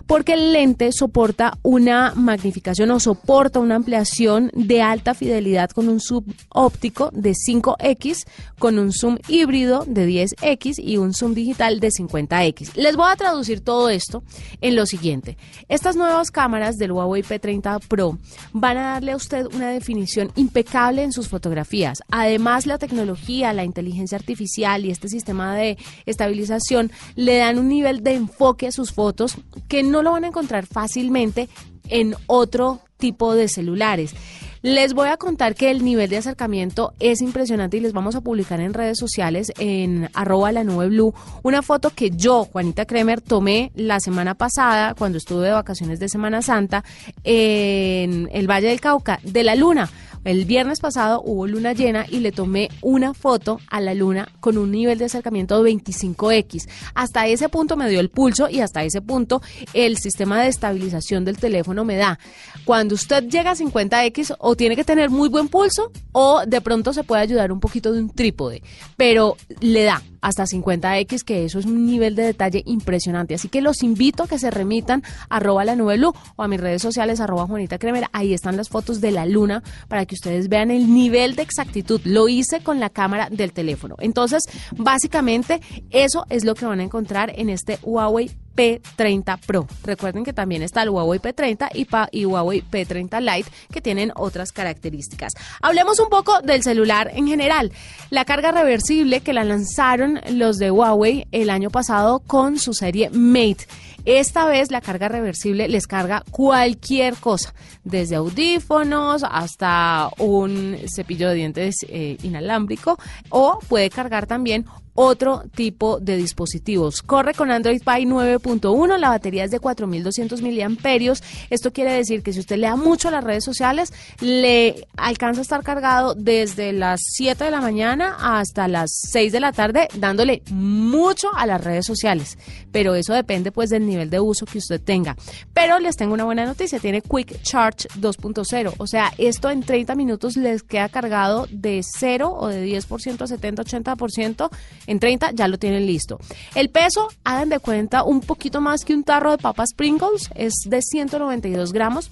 porque 0.07 0.33
el 0.33 0.53
lente 0.53 0.91
soporta 0.91 1.57
una 1.61 2.13
magnificación 2.15 2.91
o 2.91 2.99
soporta 2.99 3.59
una 3.59 3.75
ampliación 3.75 4.51
de 4.53 4.81
alta 4.81 5.13
fidelidad 5.13 5.69
con 5.71 5.89
un 5.89 5.99
zoom 5.99 6.25
óptico 6.49 7.09
de 7.13 7.31
5X, 7.31 8.25
con 8.59 8.79
un 8.79 8.91
zoom 8.91 9.17
híbrido 9.27 9.85
de 9.87 10.07
10X 10.07 10.79
y 10.83 10.97
un 10.97 11.13
zoom 11.13 11.33
digital 11.33 11.79
de 11.79 11.89
50X. 11.89 12.75
Les 12.75 12.95
voy 12.95 13.11
a 13.11 13.15
traducir 13.15 13.61
todo 13.61 13.89
esto 13.89 14.23
en 14.61 14.75
lo 14.75 14.85
siguiente. 14.85 15.37
Estas 15.69 15.95
nuevas 15.95 16.31
cámaras 16.31 16.77
del 16.77 16.91
Huawei 16.91 17.23
P30 17.23 17.81
Pro 17.87 18.17
van 18.51 18.77
a 18.77 18.93
darle 18.93 19.11
a 19.13 19.15
usted 19.15 19.45
una 19.53 19.69
definición 19.69 20.31
impecable 20.35 21.03
en 21.03 21.11
sus 21.11 21.27
fotografías. 21.27 21.99
Además, 22.09 22.65
la 22.65 22.77
tecnología, 22.77 23.53
la 23.53 23.63
inteligencia 23.63 24.17
artificial 24.17 24.85
y 24.85 24.91
este 24.91 25.09
sistema 25.09 25.42
de 25.51 25.77
estabilización 26.05 26.91
le 27.15 27.37
dan 27.37 27.59
un 27.59 27.67
nivel 27.67 28.03
de 28.03 28.13
enfoque 28.13 28.67
a 28.67 28.71
sus 28.71 28.93
fotos 28.93 29.35
que 29.67 29.83
no 29.83 30.01
lo 30.01 30.11
van 30.11 30.23
a 30.23 30.27
encontrar 30.27 30.65
fácilmente 30.65 31.49
en 31.89 32.15
otro 32.27 32.79
tipo 32.97 33.35
de 33.35 33.47
celulares. 33.49 34.15
Les 34.63 34.93
voy 34.93 35.09
a 35.09 35.17
contar 35.17 35.55
que 35.55 35.71
el 35.71 35.83
nivel 35.83 36.09
de 36.09 36.15
acercamiento 36.15 36.93
es 37.01 37.21
impresionante 37.21 37.75
y 37.75 37.81
les 37.81 37.91
vamos 37.91 38.15
a 38.15 38.21
publicar 38.21 38.61
en 38.61 38.73
redes 38.73 38.97
sociales 38.97 39.51
en 39.59 40.09
arroba 40.13 40.53
la 40.53 40.63
nube 40.63 40.87
blue 40.87 41.13
una 41.43 41.61
foto 41.61 41.89
que 41.89 42.11
yo, 42.11 42.45
Juanita 42.45 42.85
Kremer, 42.85 43.19
tomé 43.19 43.73
la 43.75 43.99
semana 43.99 44.35
pasada 44.35 44.93
cuando 44.93 45.17
estuve 45.17 45.47
de 45.47 45.51
vacaciones 45.51 45.99
de 45.99 46.07
Semana 46.07 46.41
Santa 46.41 46.85
en 47.25 48.29
el 48.31 48.49
Valle 48.49 48.69
del 48.69 48.79
Cauca 48.79 49.19
de 49.21 49.43
la 49.43 49.55
Luna. 49.55 49.89
El 50.23 50.45
viernes 50.45 50.79
pasado 50.79 51.21
hubo 51.25 51.47
luna 51.47 51.73
llena 51.73 52.05
y 52.09 52.19
le 52.19 52.31
tomé 52.31 52.69
una 52.81 53.13
foto 53.13 53.59
a 53.69 53.81
la 53.81 53.93
luna 53.93 54.29
con 54.39 54.57
un 54.57 54.71
nivel 54.71 54.97
de 54.97 55.05
acercamiento 55.05 55.61
de 55.61 55.71
25x. 55.71 56.69
Hasta 56.95 57.27
ese 57.27 57.49
punto 57.49 57.75
me 57.75 57.89
dio 57.89 57.99
el 57.99 58.09
pulso 58.09 58.49
y 58.49 58.61
hasta 58.61 58.83
ese 58.83 59.01
punto 59.01 59.41
el 59.73 59.97
sistema 59.97 60.41
de 60.41 60.47
estabilización 60.47 61.25
del 61.25 61.37
teléfono 61.37 61.83
me 61.83 61.97
da. 61.97 62.19
Cuando 62.65 62.95
usted 62.95 63.27
llega 63.27 63.51
a 63.51 63.55
50x 63.55 64.35
o 64.39 64.55
tiene 64.55 64.75
que 64.75 64.83
tener 64.83 65.09
muy 65.09 65.29
buen 65.29 65.49
pulso 65.49 65.91
o 66.13 66.45
de 66.45 66.61
pronto 66.61 66.93
se 66.93 67.03
puede 67.03 67.21
ayudar 67.21 67.51
un 67.51 67.59
poquito 67.59 67.91
de 67.91 67.99
un 67.99 68.09
trípode, 68.09 68.63
pero 68.95 69.35
le 69.59 69.83
da 69.83 70.01
hasta 70.23 70.45
50x, 70.45 71.23
que 71.23 71.43
eso 71.43 71.59
es 71.59 71.65
un 71.65 71.85
nivel 71.85 72.15
de 72.15 72.23
detalle 72.23 72.63
impresionante. 72.65 73.35
Así 73.35 73.49
que 73.49 73.61
los 73.61 73.83
invito 73.83 74.23
a 74.23 74.27
que 74.27 74.39
se 74.39 74.49
remitan 74.49 75.03
a 75.29 75.41
la 75.41 75.75
nube 75.75 75.99
o 76.05 76.43
a 76.43 76.47
mis 76.47 76.61
redes 76.61 76.81
sociales 76.81 77.19
arroba 77.19 77.45
Juanita 77.45 77.77
Cremer. 77.77 78.05
Ahí 78.13 78.33
están 78.33 78.55
las 78.55 78.69
fotos 78.69 79.01
de 79.01 79.11
la 79.11 79.25
luna 79.25 79.61
para 79.89 80.05
que 80.05 80.12
ustedes 80.13 80.49
vean 80.49 80.71
el 80.71 80.93
nivel 80.93 81.35
de 81.35 81.43
exactitud. 81.43 82.01
Lo 82.03 82.27
hice 82.27 82.61
con 82.61 82.79
la 82.79 82.89
cámara 82.89 83.29
del 83.29 83.53
teléfono. 83.53 83.95
Entonces, 83.99 84.43
básicamente, 84.77 85.61
eso 85.89 86.25
es 86.29 86.43
lo 86.43 86.55
que 86.55 86.65
van 86.65 86.79
a 86.79 86.83
encontrar 86.83 87.31
en 87.35 87.49
este 87.49 87.79
Huawei 87.81 88.31
P30 88.55 89.39
Pro. 89.45 89.67
Recuerden 89.83 90.23
que 90.23 90.33
también 90.33 90.63
está 90.63 90.83
el 90.83 90.89
Huawei 90.89 91.19
P30 91.19 91.69
y, 91.73 91.87
y, 92.11 92.25
Huawei 92.25 92.61
P30 92.61 93.19
Lite 93.19 93.49
que 93.71 93.81
tienen 93.81 94.11
otras 94.15 94.51
características. 94.51 95.33
Hablemos 95.61 95.99
un 95.99 96.09
poco 96.09 96.41
del 96.41 96.63
celular 96.63 97.11
en 97.13 97.27
general. 97.27 97.71
La 98.09 98.25
carga 98.25 98.51
reversible 98.51 99.21
que 99.21 99.33
la 99.33 99.43
lanzaron 99.43 100.19
los 100.31 100.57
de 100.57 100.71
Huawei 100.71 101.27
el 101.31 101.49
año 101.49 101.69
pasado 101.69 102.19
con 102.19 102.59
su 102.59 102.73
serie 102.73 103.09
Mate. 103.09 103.67
Esta 104.05 104.45
vez 104.45 104.69
la 104.69 104.81
carga 104.81 105.07
reversible 105.07 105.69
les 105.69 105.87
carga 105.87 106.23
cualquier 106.29 107.15
cosa, 107.15 107.53
desde 107.85 108.17
audífonos 108.17 109.23
hasta 109.23 110.09
un 110.17 110.77
cepillo 110.93 111.29
de 111.29 111.35
dientes 111.35 111.77
eh, 111.87 112.17
inalámbrico 112.21 112.99
o 113.29 113.59
puede 113.69 113.89
cargar 113.89 114.27
también 114.27 114.65
otro 114.95 115.43
tipo 115.55 115.99
de 115.99 116.17
dispositivos. 116.17 117.01
Corre 117.01 117.33
con 117.33 117.51
Android 117.51 117.81
Pie 117.81 118.05
9.1, 118.05 118.97
la 118.97 119.09
batería 119.09 119.43
es 119.43 119.51
de 119.51 119.59
4200 119.59 120.41
miliamperios. 120.41 121.23
Esto 121.49 121.73
quiere 121.73 121.93
decir 121.93 122.23
que 122.23 122.33
si 122.33 122.39
usted 122.39 122.57
le 122.57 122.67
da 122.67 122.75
mucho 122.75 123.07
a 123.07 123.11
las 123.11 123.23
redes 123.23 123.43
sociales, 123.43 123.93
le 124.21 124.87
alcanza 124.97 125.41
a 125.41 125.43
estar 125.43 125.63
cargado 125.63 126.15
desde 126.15 126.73
las 126.73 127.01
7 127.03 127.43
de 127.43 127.51
la 127.51 127.61
mañana 127.61 128.17
hasta 128.19 128.67
las 128.67 128.91
6 129.11 129.31
de 129.31 129.39
la 129.39 129.51
tarde, 129.51 129.87
dándole 129.95 130.43
mucho 130.51 131.29
a 131.35 131.45
las 131.45 131.63
redes 131.63 131.85
sociales. 131.85 132.37
Pero 132.71 132.95
eso 132.95 133.13
depende 133.13 133.51
pues 133.51 133.69
del 133.69 133.85
nivel 133.85 134.09
de 134.09 134.19
uso 134.19 134.45
que 134.45 134.57
usted 134.57 134.81
tenga. 134.81 135.15
Pero 135.53 135.79
les 135.79 135.95
tengo 135.95 136.13
una 136.13 136.25
buena 136.25 136.45
noticia, 136.45 136.79
tiene 136.79 137.01
Quick 137.01 137.41
Charge 137.41 137.87
2.0, 137.99 138.73
o 138.77 138.87
sea, 138.87 139.11
esto 139.17 139.49
en 139.49 139.61
30 139.61 139.95
minutos 139.95 140.37
les 140.37 140.63
queda 140.63 140.89
cargado 140.89 141.47
de 141.49 141.81
0 141.83 142.33
o 142.37 142.47
de 142.47 142.65
10% 142.65 143.21
a 143.21 143.27
70-80% 143.27 144.49
en 144.87 144.99
30 144.99 145.31
ya 145.31 145.47
lo 145.47 145.57
tienen 145.57 145.85
listo. 145.85 146.19
El 146.55 146.69
peso, 146.69 147.09
hagan 147.23 147.49
de 147.49 147.59
cuenta, 147.59 148.03
un 148.03 148.21
poquito 148.21 148.61
más 148.61 148.83
que 148.85 148.93
un 148.93 149.03
tarro 149.03 149.31
de 149.31 149.37
papas 149.37 149.69
Pringles, 149.75 150.29
es 150.35 150.53
de 150.65 150.81
192 150.81 151.73
gramos. 151.73 152.09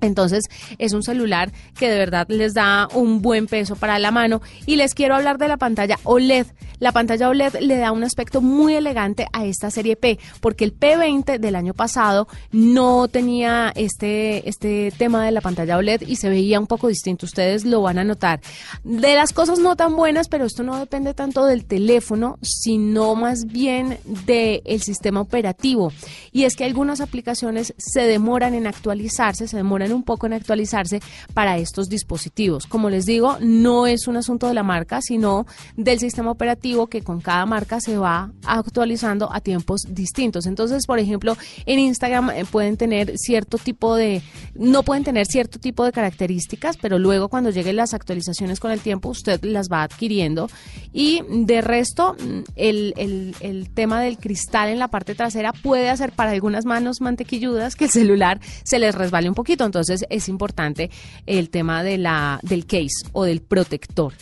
Entonces 0.00 0.44
es 0.78 0.92
un 0.92 1.02
celular 1.02 1.52
que 1.78 1.88
de 1.88 1.98
verdad 1.98 2.26
les 2.28 2.54
da 2.54 2.88
un 2.94 3.22
buen 3.22 3.46
peso 3.46 3.76
para 3.76 3.98
la 3.98 4.10
mano. 4.10 4.40
Y 4.66 4.76
les 4.76 4.94
quiero 4.94 5.14
hablar 5.14 5.38
de 5.38 5.48
la 5.48 5.56
pantalla 5.56 5.98
OLED. 6.04 6.46
La 6.78 6.92
pantalla 6.92 7.28
OLED 7.28 7.56
le 7.60 7.76
da 7.76 7.90
un 7.90 8.04
aspecto 8.04 8.40
muy 8.40 8.74
elegante 8.74 9.26
a 9.32 9.44
esta 9.44 9.70
serie 9.70 9.96
P, 9.96 10.18
porque 10.40 10.64
el 10.64 10.78
P20 10.78 11.38
del 11.38 11.56
año 11.56 11.74
pasado 11.74 12.28
no 12.52 13.08
tenía 13.08 13.72
este, 13.74 14.48
este 14.48 14.92
tema 14.96 15.24
de 15.24 15.32
la 15.32 15.40
pantalla 15.40 15.76
OLED 15.76 16.02
y 16.02 16.16
se 16.16 16.28
veía 16.28 16.60
un 16.60 16.68
poco 16.68 16.86
distinto. 16.86 17.26
Ustedes 17.26 17.64
lo 17.64 17.82
van 17.82 17.98
a 17.98 18.04
notar. 18.04 18.40
De 18.84 19.14
las 19.14 19.32
cosas 19.32 19.58
no 19.58 19.74
tan 19.74 19.96
buenas, 19.96 20.28
pero 20.28 20.44
esto 20.44 20.62
no 20.62 20.78
depende 20.78 21.14
tanto 21.14 21.46
del 21.46 21.64
teléfono, 21.64 22.38
sino 22.42 23.14
más 23.16 23.46
bien 23.46 23.98
del 24.04 24.80
sistema 24.80 25.20
operativo. 25.20 25.92
Y 26.32 26.44
es 26.44 26.54
que 26.54 26.64
algunas 26.64 27.00
aplicaciones 27.00 27.74
se 27.76 28.02
demoran 28.02 28.54
en 28.54 28.66
actualizarse, 28.66 29.48
se 29.48 29.56
demoran 29.56 29.87
un 29.92 30.02
poco 30.02 30.26
en 30.26 30.32
actualizarse 30.32 31.00
para 31.34 31.58
estos 31.58 31.88
dispositivos. 31.88 32.66
Como 32.66 32.90
les 32.90 33.06
digo, 33.06 33.36
no 33.40 33.86
es 33.86 34.06
un 34.06 34.16
asunto 34.16 34.48
de 34.48 34.54
la 34.54 34.62
marca, 34.62 35.00
sino 35.02 35.46
del 35.76 35.98
sistema 35.98 36.30
operativo 36.30 36.88
que 36.88 37.02
con 37.02 37.20
cada 37.20 37.46
marca 37.46 37.80
se 37.80 37.98
va 37.98 38.32
actualizando 38.44 39.32
a 39.32 39.40
tiempos 39.40 39.82
distintos. 39.88 40.46
Entonces, 40.46 40.86
por 40.86 40.98
ejemplo, 40.98 41.36
en 41.66 41.78
Instagram 41.78 42.30
eh, 42.30 42.44
pueden 42.50 42.76
tener 42.76 43.16
cierto 43.16 43.58
tipo 43.58 43.96
de, 43.96 44.22
no 44.54 44.82
pueden 44.82 45.04
tener 45.04 45.26
cierto 45.26 45.58
tipo 45.58 45.84
de 45.84 45.92
características, 45.92 46.76
pero 46.76 46.98
luego 46.98 47.28
cuando 47.28 47.50
lleguen 47.50 47.76
las 47.76 47.94
actualizaciones 47.94 48.60
con 48.60 48.70
el 48.70 48.80
tiempo, 48.80 49.08
usted 49.08 49.42
las 49.44 49.68
va 49.70 49.82
adquiriendo. 49.82 50.48
Y 50.92 51.22
de 51.28 51.60
resto, 51.60 52.14
mm, 52.14 52.40
el, 52.56 52.94
el, 53.40 53.70
tema 53.74 54.00
del 54.00 54.18
cristal 54.18 54.70
en 54.70 54.78
la 54.78 54.88
parte 54.88 55.14
trasera 55.14 55.52
puede 55.52 55.90
hacer 55.90 56.12
para 56.12 56.30
algunas 56.30 56.64
manos 56.64 57.00
mantequilludas 57.00 57.76
que 57.76 57.84
el 57.84 57.90
celular 57.90 58.40
se 58.64 58.78
les 58.78 58.94
resbale 58.94 59.28
un 59.28 59.34
poquito. 59.34 59.64
Entonces, 59.64 59.77
entonces 59.78 60.06
es 60.10 60.28
importante 60.28 60.90
el 61.26 61.50
tema 61.50 61.84
de 61.84 61.98
la, 61.98 62.40
del 62.42 62.66
case 62.66 63.06
o 63.12 63.24
del 63.24 63.40
protector. 63.40 64.12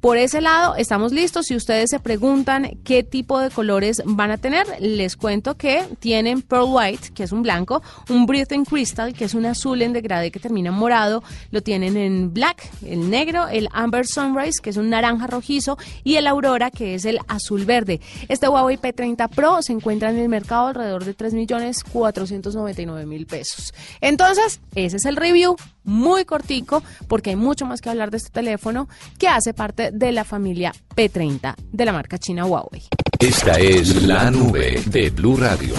Por 0.00 0.16
ese 0.16 0.40
lado, 0.40 0.76
estamos 0.76 1.12
listos. 1.12 1.44
Si 1.46 1.54
ustedes 1.54 1.90
se 1.90 2.00
preguntan 2.00 2.78
qué 2.84 3.02
tipo 3.02 3.38
de 3.38 3.50
colores 3.50 4.00
van 4.06 4.30
a 4.30 4.38
tener, 4.38 4.66
les 4.80 5.14
cuento 5.14 5.58
que 5.58 5.84
tienen 5.98 6.40
Pearl 6.40 6.68
White, 6.70 7.10
que 7.14 7.24
es 7.24 7.32
un 7.32 7.42
blanco, 7.42 7.82
un 8.08 8.24
Breathing 8.24 8.64
Crystal, 8.64 9.12
que 9.12 9.26
es 9.26 9.34
un 9.34 9.44
azul 9.44 9.82
en 9.82 9.92
degradé 9.92 10.30
que 10.30 10.40
termina 10.40 10.72
morado, 10.72 11.22
lo 11.50 11.62
tienen 11.62 11.98
en 11.98 12.32
black, 12.32 12.66
el 12.82 13.10
negro, 13.10 13.46
el 13.48 13.68
Amber 13.72 14.06
Sunrise, 14.06 14.62
que 14.62 14.70
es 14.70 14.78
un 14.78 14.88
naranja 14.88 15.26
rojizo, 15.26 15.76
y 16.02 16.16
el 16.16 16.26
Aurora, 16.26 16.70
que 16.70 16.94
es 16.94 17.04
el 17.04 17.18
azul 17.28 17.66
verde. 17.66 18.00
Este 18.28 18.48
Huawei 18.48 18.78
P30 18.78 19.28
Pro 19.28 19.60
se 19.60 19.74
encuentra 19.74 20.08
en 20.08 20.16
el 20.16 20.30
mercado 20.30 20.68
alrededor 20.68 21.04
de 21.04 21.14
3.499.000 21.14 23.26
pesos. 23.26 23.74
Entonces, 24.00 24.60
ese 24.74 24.98
es 25.00 25.06
el 25.06 25.16
review 25.16 25.56
muy 25.82 26.24
cortico 26.24 26.82
porque 27.08 27.30
hay 27.30 27.36
mucho 27.36 27.64
más 27.64 27.80
que 27.80 27.88
hablar 27.88 28.10
de 28.10 28.18
este 28.18 28.30
teléfono 28.30 28.88
que 29.18 29.28
hace 29.28 29.54
parte 29.54 29.90
de 29.92 30.12
la 30.12 30.24
familia 30.24 30.72
P30 30.94 31.54
de 31.72 31.84
la 31.84 31.92
marca 31.92 32.18
china 32.18 32.44
Huawei. 32.44 32.82
Esta 33.18 33.52
es 33.58 34.02
la 34.02 34.30
nube 34.30 34.82
de 34.86 35.10
Blue 35.10 35.36
Radio. 35.36 35.74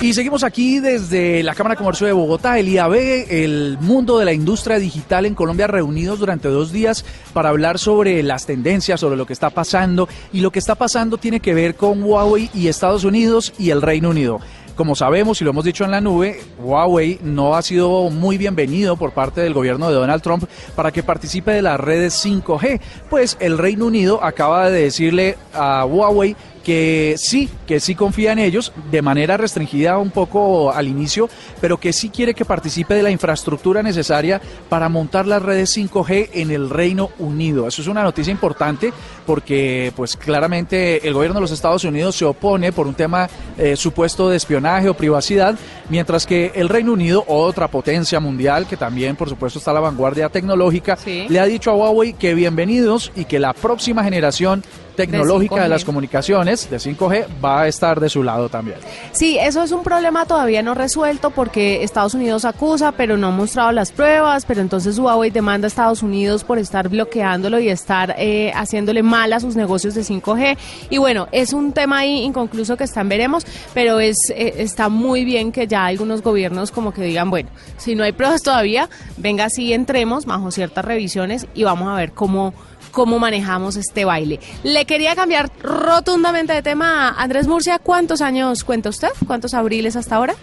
Y 0.00 0.14
seguimos 0.14 0.42
aquí 0.44 0.80
desde 0.80 1.42
la 1.42 1.54
Cámara 1.54 1.74
de 1.74 1.78
Comercio 1.78 2.06
de 2.06 2.12
Bogotá, 2.14 2.58
el 2.58 2.68
IAB, 2.68 2.94
el 3.28 3.78
mundo 3.80 4.18
de 4.18 4.24
la 4.24 4.32
industria 4.32 4.78
digital 4.78 5.26
en 5.26 5.34
Colombia, 5.34 5.66
reunidos 5.66 6.18
durante 6.18 6.48
dos 6.48 6.72
días 6.72 7.04
para 7.34 7.50
hablar 7.50 7.78
sobre 7.78 8.22
las 8.22 8.46
tendencias, 8.46 9.00
sobre 9.00 9.16
lo 9.16 9.26
que 9.26 9.34
está 9.34 9.50
pasando. 9.50 10.08
Y 10.32 10.40
lo 10.40 10.50
que 10.50 10.58
está 10.58 10.74
pasando 10.74 11.18
tiene 11.18 11.40
que 11.40 11.52
ver 11.52 11.76
con 11.76 12.02
Huawei 12.02 12.50
y 12.54 12.68
Estados 12.68 13.04
Unidos 13.04 13.52
y 13.58 13.70
el 13.70 13.82
Reino 13.82 14.10
Unido. 14.10 14.40
Como 14.76 14.94
sabemos 14.94 15.40
y 15.40 15.44
lo 15.44 15.50
hemos 15.50 15.64
dicho 15.64 15.84
en 15.84 15.90
la 15.90 16.02
nube, 16.02 16.38
Huawei 16.58 17.18
no 17.22 17.54
ha 17.54 17.62
sido 17.62 18.10
muy 18.10 18.36
bienvenido 18.36 18.98
por 18.98 19.12
parte 19.12 19.40
del 19.40 19.54
gobierno 19.54 19.88
de 19.88 19.94
Donald 19.94 20.22
Trump 20.22 20.44
para 20.74 20.92
que 20.92 21.02
participe 21.02 21.52
de 21.52 21.62
las 21.62 21.80
redes 21.80 22.22
5G, 22.22 22.78
pues 23.08 23.38
el 23.40 23.56
Reino 23.56 23.86
Unido 23.86 24.22
acaba 24.22 24.68
de 24.68 24.82
decirle 24.82 25.38
a 25.54 25.86
Huawei 25.86 26.36
que 26.66 27.14
sí, 27.16 27.48
que 27.64 27.78
sí 27.78 27.94
confía 27.94 28.32
en 28.32 28.40
ellos, 28.40 28.72
de 28.90 29.00
manera 29.00 29.36
restringida 29.36 29.98
un 29.98 30.10
poco 30.10 30.72
al 30.72 30.88
inicio, 30.88 31.28
pero 31.60 31.78
que 31.78 31.92
sí 31.92 32.08
quiere 32.08 32.34
que 32.34 32.44
participe 32.44 32.94
de 32.94 33.04
la 33.04 33.12
infraestructura 33.12 33.84
necesaria 33.84 34.40
para 34.68 34.88
montar 34.88 35.28
las 35.28 35.40
redes 35.40 35.76
5G 35.76 36.30
en 36.32 36.50
el 36.50 36.68
Reino 36.68 37.10
Unido. 37.20 37.68
Eso 37.68 37.82
es 37.82 37.86
una 37.86 38.02
noticia 38.02 38.32
importante 38.32 38.92
porque 39.24 39.92
pues 39.94 40.16
claramente 40.16 41.06
el 41.06 41.14
gobierno 41.14 41.36
de 41.36 41.42
los 41.42 41.52
Estados 41.52 41.84
Unidos 41.84 42.16
se 42.16 42.24
opone 42.24 42.72
por 42.72 42.88
un 42.88 42.94
tema 42.94 43.30
eh, 43.56 43.76
supuesto 43.76 44.28
de 44.28 44.36
espionaje 44.36 44.88
o 44.88 44.94
privacidad, 44.94 45.56
mientras 45.88 46.26
que 46.26 46.50
el 46.56 46.68
Reino 46.68 46.94
Unido, 46.94 47.24
otra 47.28 47.68
potencia 47.68 48.18
mundial 48.18 48.66
que 48.66 48.76
también 48.76 49.14
por 49.14 49.28
supuesto 49.28 49.60
está 49.60 49.70
a 49.70 49.74
la 49.74 49.80
vanguardia 49.80 50.30
tecnológica, 50.30 50.98
le 51.06 51.38
ha 51.38 51.44
dicho 51.44 51.70
a 51.70 51.76
Huawei 51.76 52.14
que 52.14 52.34
bienvenidos 52.34 53.12
y 53.14 53.26
que 53.26 53.38
la 53.38 53.52
próxima 53.52 54.02
generación 54.02 54.64
tecnológica 54.96 55.62
de, 55.62 55.68
las 55.68 55.84
comunicaciones 55.84 56.68
de 56.68 56.78
5G 56.78 57.26
va 57.44 57.62
a 57.62 57.68
estar 57.68 58.00
de 58.00 58.08
su 58.08 58.22
lado 58.22 58.48
también. 58.48 58.78
Sí, 59.12 59.38
eso 59.38 59.62
es 59.62 59.72
un 59.72 59.82
problema 59.82 60.26
todavía 60.26 60.62
no 60.62 60.74
resuelto 60.74 61.30
porque 61.30 61.82
Estados 61.82 62.14
Unidos 62.14 62.44
acusa, 62.44 62.92
pero 62.92 63.16
no 63.16 63.28
ha 63.28 63.30
mostrado 63.30 63.72
las 63.72 63.92
pruebas, 63.92 64.44
pero 64.46 64.60
entonces 64.60 64.98
Huawei 64.98 65.30
demanda 65.30 65.66
a 65.66 65.68
Estados 65.68 66.02
Unidos 66.02 66.44
por 66.44 66.58
estar 66.58 66.88
bloqueándolo 66.88 67.60
y 67.60 67.68
estar 67.68 68.14
eh, 68.18 68.52
haciéndole 68.54 69.02
mal 69.02 69.32
a 69.32 69.40
sus 69.40 69.56
negocios 69.56 69.94
de 69.94 70.02
5G. 70.02 70.56
Y 70.90 70.98
bueno, 70.98 71.28
es 71.32 71.52
un 71.52 71.72
tema 71.72 71.98
ahí 71.98 72.22
inconcluso 72.22 72.76
que 72.76 72.84
están 72.84 73.08
veremos, 73.08 73.46
pero 73.74 74.00
es 74.00 74.16
eh, 74.30 74.54
está 74.58 74.88
muy 74.88 75.24
bien 75.24 75.52
que 75.52 75.66
ya 75.66 75.86
algunos 75.86 76.22
gobiernos 76.22 76.70
como 76.70 76.92
que 76.92 77.02
digan, 77.02 77.30
bueno, 77.30 77.48
si 77.76 77.94
no 77.94 78.04
hay 78.04 78.12
pruebas 78.12 78.42
todavía, 78.42 78.88
venga 79.16 79.44
así 79.44 79.72
entremos 79.72 80.26
bajo 80.26 80.50
ciertas 80.50 80.84
revisiones 80.84 81.46
y 81.54 81.64
vamos 81.64 81.88
a 81.88 81.94
ver 81.94 82.12
cómo 82.12 82.54
cómo 82.90 83.18
manejamos 83.18 83.76
este 83.76 84.04
baile. 84.04 84.40
Le 84.62 84.84
quería 84.84 85.14
cambiar 85.14 85.50
rotundamente 85.62 86.52
de 86.52 86.62
tema 86.62 87.08
a 87.08 87.22
Andrés 87.22 87.46
Murcia. 87.46 87.78
¿Cuántos 87.78 88.20
años 88.20 88.64
cuenta 88.64 88.88
usted? 88.88 89.08
¿Cuántos 89.26 89.54
abriles 89.54 89.96
hasta 89.96 90.16
ahora? 90.16 90.34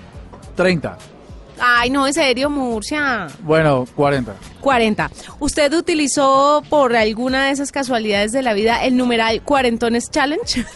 30. 0.55 0.97
Ay, 1.59 1.89
no, 1.89 2.07
en 2.07 2.13
serio, 2.13 2.49
Murcia. 2.49 3.27
Bueno, 3.41 3.85
40. 3.95 4.33
40. 4.59 5.11
¿Usted 5.39 5.73
utilizó 5.73 6.63
por 6.69 6.95
alguna 6.95 7.45
de 7.45 7.51
esas 7.51 7.71
casualidades 7.71 8.31
de 8.31 8.41
la 8.41 8.53
vida 8.53 8.83
el 8.83 8.97
numeral 8.97 9.41
Cuarentones 9.43 10.09
Challenge? 10.09 10.65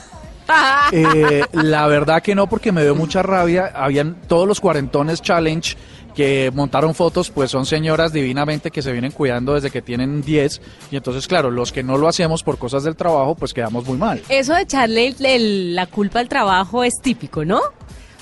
Eh, 0.92 1.44
la 1.52 1.88
verdad 1.88 2.22
que 2.22 2.36
no, 2.36 2.48
porque 2.48 2.72
me 2.72 2.84
dio 2.84 2.96
mucha 2.96 3.24
rabia. 3.24 3.72
Habían 3.76 4.16
todos 4.28 4.48
los 4.48 4.60
Cuarentones 4.60 5.22
Challenge 5.22 5.76
que 6.16 6.52
montaron 6.52 6.96
fotos, 6.96 7.30
pues 7.30 7.52
son 7.52 7.68
señoras 7.68 8.12
divinamente 8.12 8.72
que 8.72 8.82
se 8.82 8.92
vienen 8.92 9.12
cuidando 9.12 9.54
desde 9.54 9.70
que 9.70 9.84
tienen 9.84 10.24
10 10.24 10.62
y 10.90 10.96
entonces, 10.96 11.28
claro, 11.28 11.52
los 11.52 11.72
que 11.72 11.84
no 11.84 11.96
lo 12.00 12.08
hacemos 12.08 12.42
por 12.42 12.58
cosas 12.58 12.84
del 12.84 12.96
trabajo, 12.96 13.36
pues 13.36 13.54
quedamos 13.54 13.86
muy 13.86 14.00
mal. 14.00 14.24
Eso 14.28 14.56
de 14.56 14.64
echarle 14.64 15.14
la 15.20 15.86
culpa 15.86 16.20
al 16.20 16.28
trabajo 16.28 16.84
es 16.84 16.96
típico, 17.04 17.46
¿no? 17.46 17.62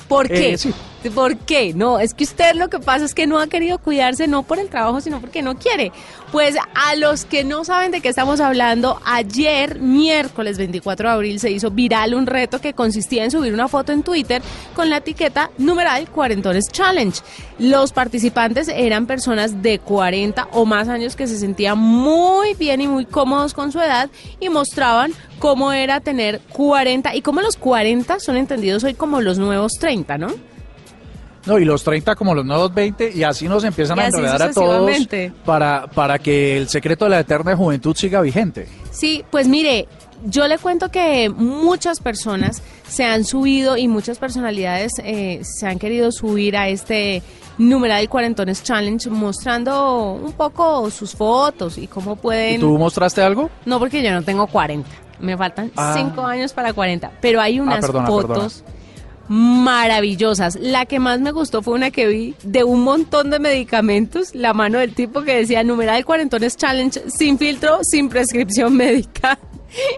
¿Por 0.10 0.28
qué? 0.28 0.54
Eh, 0.54 0.58
sí. 0.58 0.74
¿Por 1.12 1.38
qué? 1.38 1.74
No, 1.74 2.00
es 2.00 2.14
que 2.14 2.24
usted 2.24 2.56
lo 2.56 2.70
que 2.70 2.80
pasa 2.80 3.06
es 3.06 3.14
que 3.14 3.28
no 3.28 3.40
ha 3.40 3.48
querido 3.48 3.78
cuidarse 3.78 4.28
no 4.28 4.44
por 4.44 4.60
el 4.60 4.70
trabajo, 4.70 5.02
sino 5.02 5.20
porque 5.20 5.42
no 5.42 5.58
quiere. 5.58 5.92
Pues 6.32 6.56
a 6.74 6.96
los 6.96 7.26
que 7.26 7.44
no 7.44 7.64
saben 7.64 7.92
de 7.92 8.02
qué 8.02 8.10
estamos 8.10 8.40
hablando, 8.40 9.00
ayer, 9.06 9.80
miércoles 9.80 10.58
24 10.58 11.08
de 11.08 11.14
abril, 11.16 11.40
se 11.40 11.52
hizo 11.52 11.72
viral 11.72 12.14
un 12.14 12.26
reto 12.26 12.60
que 12.60 12.74
consistía 12.74 13.24
en 13.24 13.32
subir 13.32 13.54
una 13.54 13.68
foto 13.68 13.92
en 13.92 14.04
Twitter 14.04 14.42
con 14.76 14.90
la 14.90 14.98
etiqueta 14.98 15.52
numeral 15.58 16.10
Cuarentones 16.10 16.66
Challenge. 16.72 17.22
Los 17.60 17.94
participantes 17.94 18.68
eran 18.68 19.06
personas 19.06 19.62
de 19.62 19.80
40 19.80 20.50
o 20.52 20.66
más 20.66 20.88
años 20.90 21.16
que 21.16 21.28
se 21.28 21.38
sentían 21.38 21.78
muy 21.78 22.54
bien 22.56 22.82
y 22.82 22.88
muy 22.88 23.06
cómodos 23.06 23.54
con 23.54 23.72
su 23.72 23.80
edad 23.80 24.10
y 24.40 24.50
mostraban 24.50 25.14
cómo 25.40 25.72
era 25.72 26.00
tener 26.02 26.42
40 26.52 27.16
y 27.16 27.22
cómo 27.22 27.42
los 27.42 27.56
40 27.56 28.20
son 28.20 28.38
entendidos 28.38 28.84
hoy 28.84 28.94
como 28.94 29.22
los 29.22 29.38
nuevos 29.38 29.74
30, 29.80 30.18
¿no? 30.18 30.55
No, 31.46 31.60
y 31.60 31.66
los 31.66 31.84
30 31.84 32.16
como 32.16 32.34
los 32.34 32.46
nuevos 32.46 32.74
20 32.74 33.12
y 33.14 33.24
así 33.24 33.48
nos 33.48 33.64
empiezan 33.64 34.00
a 34.00 34.08
enredar 34.08 34.42
a 34.42 34.52
todos 34.52 34.92
para, 35.46 35.88
para 35.88 36.20
que 36.20 36.58
el 36.58 36.70
secreto 36.70 37.06
de 37.06 37.12
la 37.12 37.20
eterna 37.20 37.56
juventud 37.56 37.96
siga 37.96 38.22
vigente. 38.22 38.68
Sí, 38.92 39.24
pues 39.30 39.48
mire, 39.48 39.88
yo 40.26 40.48
le 40.48 40.58
cuento 40.58 40.90
que 40.90 41.30
muchas 41.30 42.00
personas 42.00 42.62
se 42.88 43.04
han 43.04 43.26
subido 43.26 43.78
y 43.78 43.88
muchas 43.88 44.18
personalidades 44.18 44.94
eh, 45.04 45.42
se 45.44 45.68
han 45.68 45.78
querido 45.78 46.12
subir 46.12 46.58
a 46.58 46.70
este 46.70 47.22
numeral 47.58 48.10
Cuarentones 48.10 48.64
Challenge 48.64 49.10
mostrando 49.10 50.14
un 50.14 50.34
poco 50.34 50.90
sus 50.90 51.16
fotos 51.16 51.78
y 51.78 51.88
cómo 51.88 52.16
pueden... 52.16 52.56
¿Y 52.56 52.60
¿Tú 52.60 52.78
mostraste 52.78 53.22
algo? 53.22 53.50
No, 53.66 53.80
porque 53.80 54.02
yo 54.02 54.12
no 54.12 54.24
tengo 54.24 54.48
40. 54.48 54.90
Me 55.20 55.38
faltan 55.38 55.68
5 55.70 55.76
ah. 55.78 56.30
años 56.30 56.54
para 56.54 56.74
40. 56.74 57.12
Pero 57.22 57.40
hay 57.40 57.60
unas 57.60 57.84
ah, 57.86 58.06
fotos 58.06 58.64
maravillosas. 59.28 60.58
La 60.60 60.86
que 60.86 61.00
más 61.00 61.20
me 61.20 61.32
gustó 61.32 61.62
fue 61.62 61.74
una 61.74 61.92
que 61.92 62.08
vi 62.08 62.36
de 62.44 62.64
un 62.64 62.82
montón 62.82 63.30
de 63.30 63.40
medicamentos, 63.40 64.36
la 64.36 64.54
mano 64.54 64.80
del 64.80 64.94
tipo 64.94 65.24
que 65.24 65.36
decía 65.36 65.64
numeral 65.64 66.06
cuarentones 66.06 66.58
challenge 66.58 67.04
sin 67.10 67.38
filtro, 67.38 67.80
sin 67.84 68.10
prescripción 68.10 68.76
médica. 68.76 69.40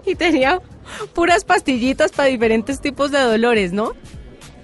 Y 0.04 0.16
tenía 0.16 0.60
puras 1.14 1.44
pastillitas 1.44 2.10
para 2.10 2.28
diferentes 2.28 2.80
tipos 2.80 3.12
de 3.12 3.20
dolores, 3.20 3.72
¿no? 3.72 3.92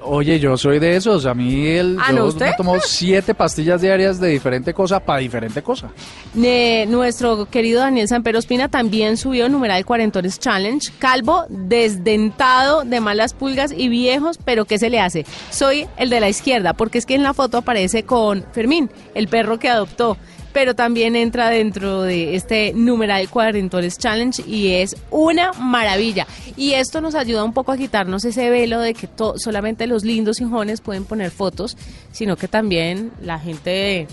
Oye, 0.06 0.38
yo 0.38 0.56
soy 0.56 0.78
de 0.78 0.96
esos. 0.96 1.24
A 1.24 1.34
mí 1.34 1.66
el, 1.66 1.96
¿Ah, 2.00 2.12
yo 2.12 2.30
me 2.32 2.52
tomo 2.54 2.78
siete 2.84 3.34
pastillas 3.34 3.80
diarias 3.80 4.20
de 4.20 4.28
diferente 4.28 4.74
cosa 4.74 5.00
para 5.00 5.20
diferente 5.20 5.62
cosa. 5.62 5.90
nuestro 6.34 7.46
querido 7.46 7.80
Daniel 7.80 8.08
Samper 8.08 8.36
Ospina 8.36 8.68
también 8.68 9.16
subió 9.16 9.48
numeral 9.48 9.84
Cuarentones 9.84 10.38
Challenge. 10.38 10.92
Calvo, 10.98 11.44
desdentado, 11.48 12.84
de 12.84 13.00
malas 13.00 13.32
pulgas 13.32 13.72
y 13.76 13.88
viejos, 13.88 14.38
pero 14.44 14.66
¿qué 14.66 14.78
se 14.78 14.90
le 14.90 15.00
hace? 15.00 15.24
Soy 15.50 15.86
el 15.96 16.10
de 16.10 16.20
la 16.20 16.28
izquierda, 16.28 16.74
porque 16.74 16.98
es 16.98 17.06
que 17.06 17.14
en 17.14 17.22
la 17.22 17.32
foto 17.32 17.58
aparece 17.58 18.02
con 18.04 18.44
Fermín, 18.52 18.90
el 19.14 19.28
perro 19.28 19.58
que 19.58 19.68
adoptó 19.70 20.18
pero 20.54 20.74
también 20.74 21.16
entra 21.16 21.50
dentro 21.50 22.02
de 22.02 22.36
este 22.36 22.72
numeral 22.74 23.28
Cuarentones 23.28 23.98
Challenge 23.98 24.40
y 24.46 24.74
es 24.74 24.96
una 25.10 25.52
maravilla. 25.52 26.28
Y 26.56 26.74
esto 26.74 27.00
nos 27.00 27.16
ayuda 27.16 27.42
un 27.42 27.52
poco 27.52 27.72
a 27.72 27.76
quitarnos 27.76 28.24
ese 28.24 28.48
velo 28.50 28.78
de 28.78 28.94
que 28.94 29.08
solamente 29.36 29.88
los 29.88 30.04
lindos 30.04 30.40
y 30.40 30.44
jóvenes 30.44 30.80
pueden 30.80 31.04
poner 31.04 31.32
fotos, 31.32 31.76
sino 32.12 32.36
que 32.36 32.46
también 32.46 33.10
la 33.20 33.40
gente 33.40 34.06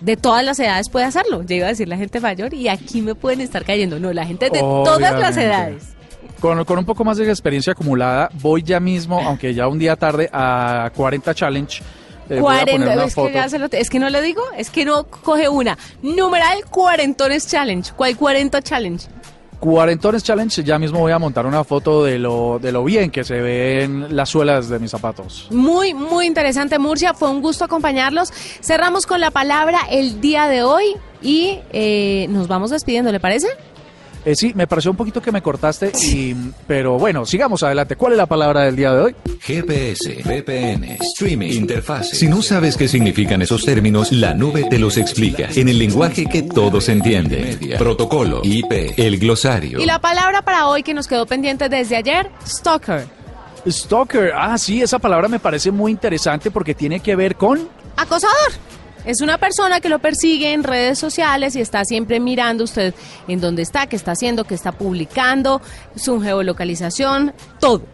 de, 0.00 0.16
todas 0.16 0.42
las 0.42 0.58
edades 0.58 0.88
puede 0.88 1.04
hacerlo. 1.04 1.42
Yo 1.42 1.56
iba 1.56 1.66
a 1.66 1.70
decir 1.70 1.88
la 1.88 1.98
gente 1.98 2.20
mayor 2.20 2.54
y 2.54 2.68
aquí 2.68 3.02
me 3.02 3.14
pueden 3.14 3.42
estar 3.42 3.62
cayendo. 3.62 4.00
No, 4.00 4.14
la 4.14 4.24
gente 4.24 4.48
de 4.48 4.60
todas 4.60 5.20
las 5.20 5.36
edades. 5.36 5.88
Con, 6.40 6.64
con, 6.64 6.78
un 6.78 6.86
poco 6.86 7.04
más 7.04 7.18
de 7.18 7.28
experiencia 7.28 7.74
acumulada, 7.74 8.30
voy 8.40 8.62
ya 8.62 8.80
mismo, 8.80 9.20
aunque 9.20 9.52
ya 9.52 9.68
un 9.68 9.78
día 9.78 9.94
tarde, 9.96 10.30
a 10.32 10.90
40 10.96 11.34
Challenge 11.34 11.82
40, 12.28 13.04
es, 13.72 13.90
que 13.90 13.98
no 13.98 14.10
le 14.10 14.22
digo, 14.22 14.42
es 14.56 14.70
que 14.70 14.84
no 14.84 15.04
coge 15.04 15.48
una. 15.48 15.78
Numeral 16.02 16.64
Cuarentones 16.70 17.46
Challenge. 17.46 17.92
¿Cuál 17.96 18.16
40 18.16 18.62
Challenge? 18.62 19.06
Cuarentones 19.60 20.22
Challenge, 20.22 20.62
ya 20.62 20.78
mismo 20.78 21.00
voy 21.00 21.12
a 21.12 21.18
montar 21.18 21.46
una 21.46 21.64
foto 21.64 22.04
de 22.04 22.18
lo, 22.18 22.58
de 22.60 22.72
lo 22.72 22.84
bien 22.84 23.10
que 23.10 23.24
se 23.24 23.40
ven 23.40 24.14
las 24.14 24.28
suelas 24.28 24.68
de 24.68 24.78
mis 24.78 24.90
zapatos. 24.90 25.48
Muy, 25.50 25.94
muy 25.94 26.26
interesante, 26.26 26.78
Murcia. 26.78 27.14
Fue 27.14 27.30
un 27.30 27.40
gusto 27.40 27.64
acompañarlos. 27.64 28.32
Cerramos 28.60 29.06
con 29.06 29.20
la 29.20 29.30
palabra 29.30 29.80
el 29.90 30.20
día 30.20 30.46
de 30.46 30.62
hoy 30.62 30.96
y 31.22 31.60
eh, 31.72 32.26
nos 32.28 32.48
vamos 32.48 32.70
despidiendo, 32.70 33.10
¿le 33.12 33.20
parece? 33.20 33.48
Eh, 34.26 34.34
sí, 34.34 34.50
me 34.56 34.66
pareció 34.66 34.90
un 34.90 34.96
poquito 34.96 35.22
que 35.22 35.30
me 35.30 35.40
cortaste, 35.40 35.92
y, 36.02 36.34
pero 36.66 36.98
bueno, 36.98 37.24
sigamos 37.24 37.62
adelante. 37.62 37.94
¿Cuál 37.94 38.14
es 38.14 38.18
la 38.18 38.26
palabra 38.26 38.62
del 38.62 38.74
día 38.74 38.92
de 38.92 39.00
hoy? 39.00 39.16
GPS, 39.40 40.20
VPN, 40.24 40.98
streaming, 41.00 41.52
interfaz. 41.52 42.08
Si 42.10 42.26
no 42.26 42.42
sabes 42.42 42.76
qué 42.76 42.88
significan 42.88 43.40
esos 43.40 43.64
términos, 43.64 44.10
la 44.10 44.34
nube 44.34 44.64
te 44.68 44.80
los 44.80 44.96
explica 44.96 45.48
en 45.54 45.68
el 45.68 45.78
lenguaje 45.78 46.26
que 46.26 46.42
todos 46.42 46.88
entienden. 46.88 47.56
Protocolo, 47.78 48.40
IP, 48.42 48.98
el 48.98 49.20
glosario. 49.20 49.78
Y 49.78 49.86
la 49.86 50.00
palabra 50.00 50.42
para 50.42 50.66
hoy 50.66 50.82
que 50.82 50.92
nos 50.92 51.06
quedó 51.06 51.24
pendiente 51.26 51.68
desde 51.68 51.94
ayer, 51.94 52.28
stalker. 52.44 53.06
Stalker, 53.64 54.32
ah, 54.34 54.58
sí, 54.58 54.82
esa 54.82 54.98
palabra 54.98 55.28
me 55.28 55.38
parece 55.38 55.70
muy 55.70 55.92
interesante 55.92 56.50
porque 56.50 56.74
tiene 56.74 56.98
que 56.98 57.14
ver 57.14 57.36
con... 57.36 57.68
Acosador. 57.96 58.52
Es 59.06 59.20
una 59.20 59.38
persona 59.38 59.80
que 59.80 59.88
lo 59.88 60.00
persigue 60.00 60.52
en 60.52 60.64
redes 60.64 60.98
sociales 60.98 61.54
y 61.54 61.60
está 61.60 61.84
siempre 61.84 62.18
mirando 62.18 62.64
usted 62.64 62.92
en 63.28 63.40
dónde 63.40 63.62
está, 63.62 63.86
qué 63.86 63.94
está 63.94 64.12
haciendo, 64.12 64.44
qué 64.44 64.54
está 64.54 64.72
publicando, 64.72 65.62
su 65.94 66.20
geolocalización, 66.20 67.32
todo 67.60 67.84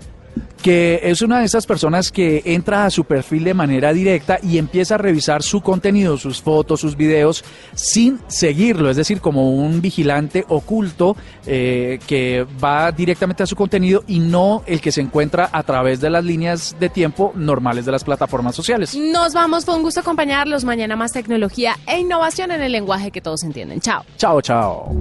que 0.62 1.00
es 1.02 1.22
una 1.22 1.40
de 1.40 1.44
esas 1.44 1.66
personas 1.66 2.12
que 2.12 2.42
entra 2.44 2.86
a 2.86 2.90
su 2.90 3.04
perfil 3.04 3.44
de 3.44 3.54
manera 3.54 3.92
directa 3.92 4.38
y 4.42 4.58
empieza 4.58 4.94
a 4.94 4.98
revisar 4.98 5.42
su 5.42 5.60
contenido, 5.60 6.16
sus 6.16 6.40
fotos, 6.40 6.80
sus 6.80 6.96
videos, 6.96 7.44
sin 7.74 8.20
seguirlo, 8.28 8.88
es 8.88 8.96
decir, 8.96 9.20
como 9.20 9.50
un 9.50 9.80
vigilante 9.80 10.44
oculto 10.48 11.16
eh, 11.46 11.98
que 12.06 12.46
va 12.62 12.92
directamente 12.92 13.42
a 13.42 13.46
su 13.46 13.56
contenido 13.56 14.04
y 14.06 14.20
no 14.20 14.62
el 14.66 14.80
que 14.80 14.92
se 14.92 15.00
encuentra 15.00 15.50
a 15.52 15.62
través 15.64 16.00
de 16.00 16.10
las 16.10 16.24
líneas 16.24 16.76
de 16.78 16.88
tiempo 16.88 17.32
normales 17.34 17.84
de 17.84 17.92
las 17.92 18.04
plataformas 18.04 18.54
sociales. 18.54 18.94
Nos 18.94 19.34
vamos, 19.34 19.64
fue 19.64 19.74
un 19.74 19.82
gusto 19.82 20.00
acompañarlos. 20.00 20.64
Mañana 20.64 20.96
más 20.96 21.12
tecnología 21.12 21.76
e 21.86 21.98
innovación 21.98 22.52
en 22.52 22.62
el 22.62 22.72
lenguaje 22.72 23.10
que 23.10 23.20
todos 23.20 23.42
entienden. 23.42 23.80
Chao. 23.80 24.04
Chao, 24.16 24.40
chao. 24.40 24.92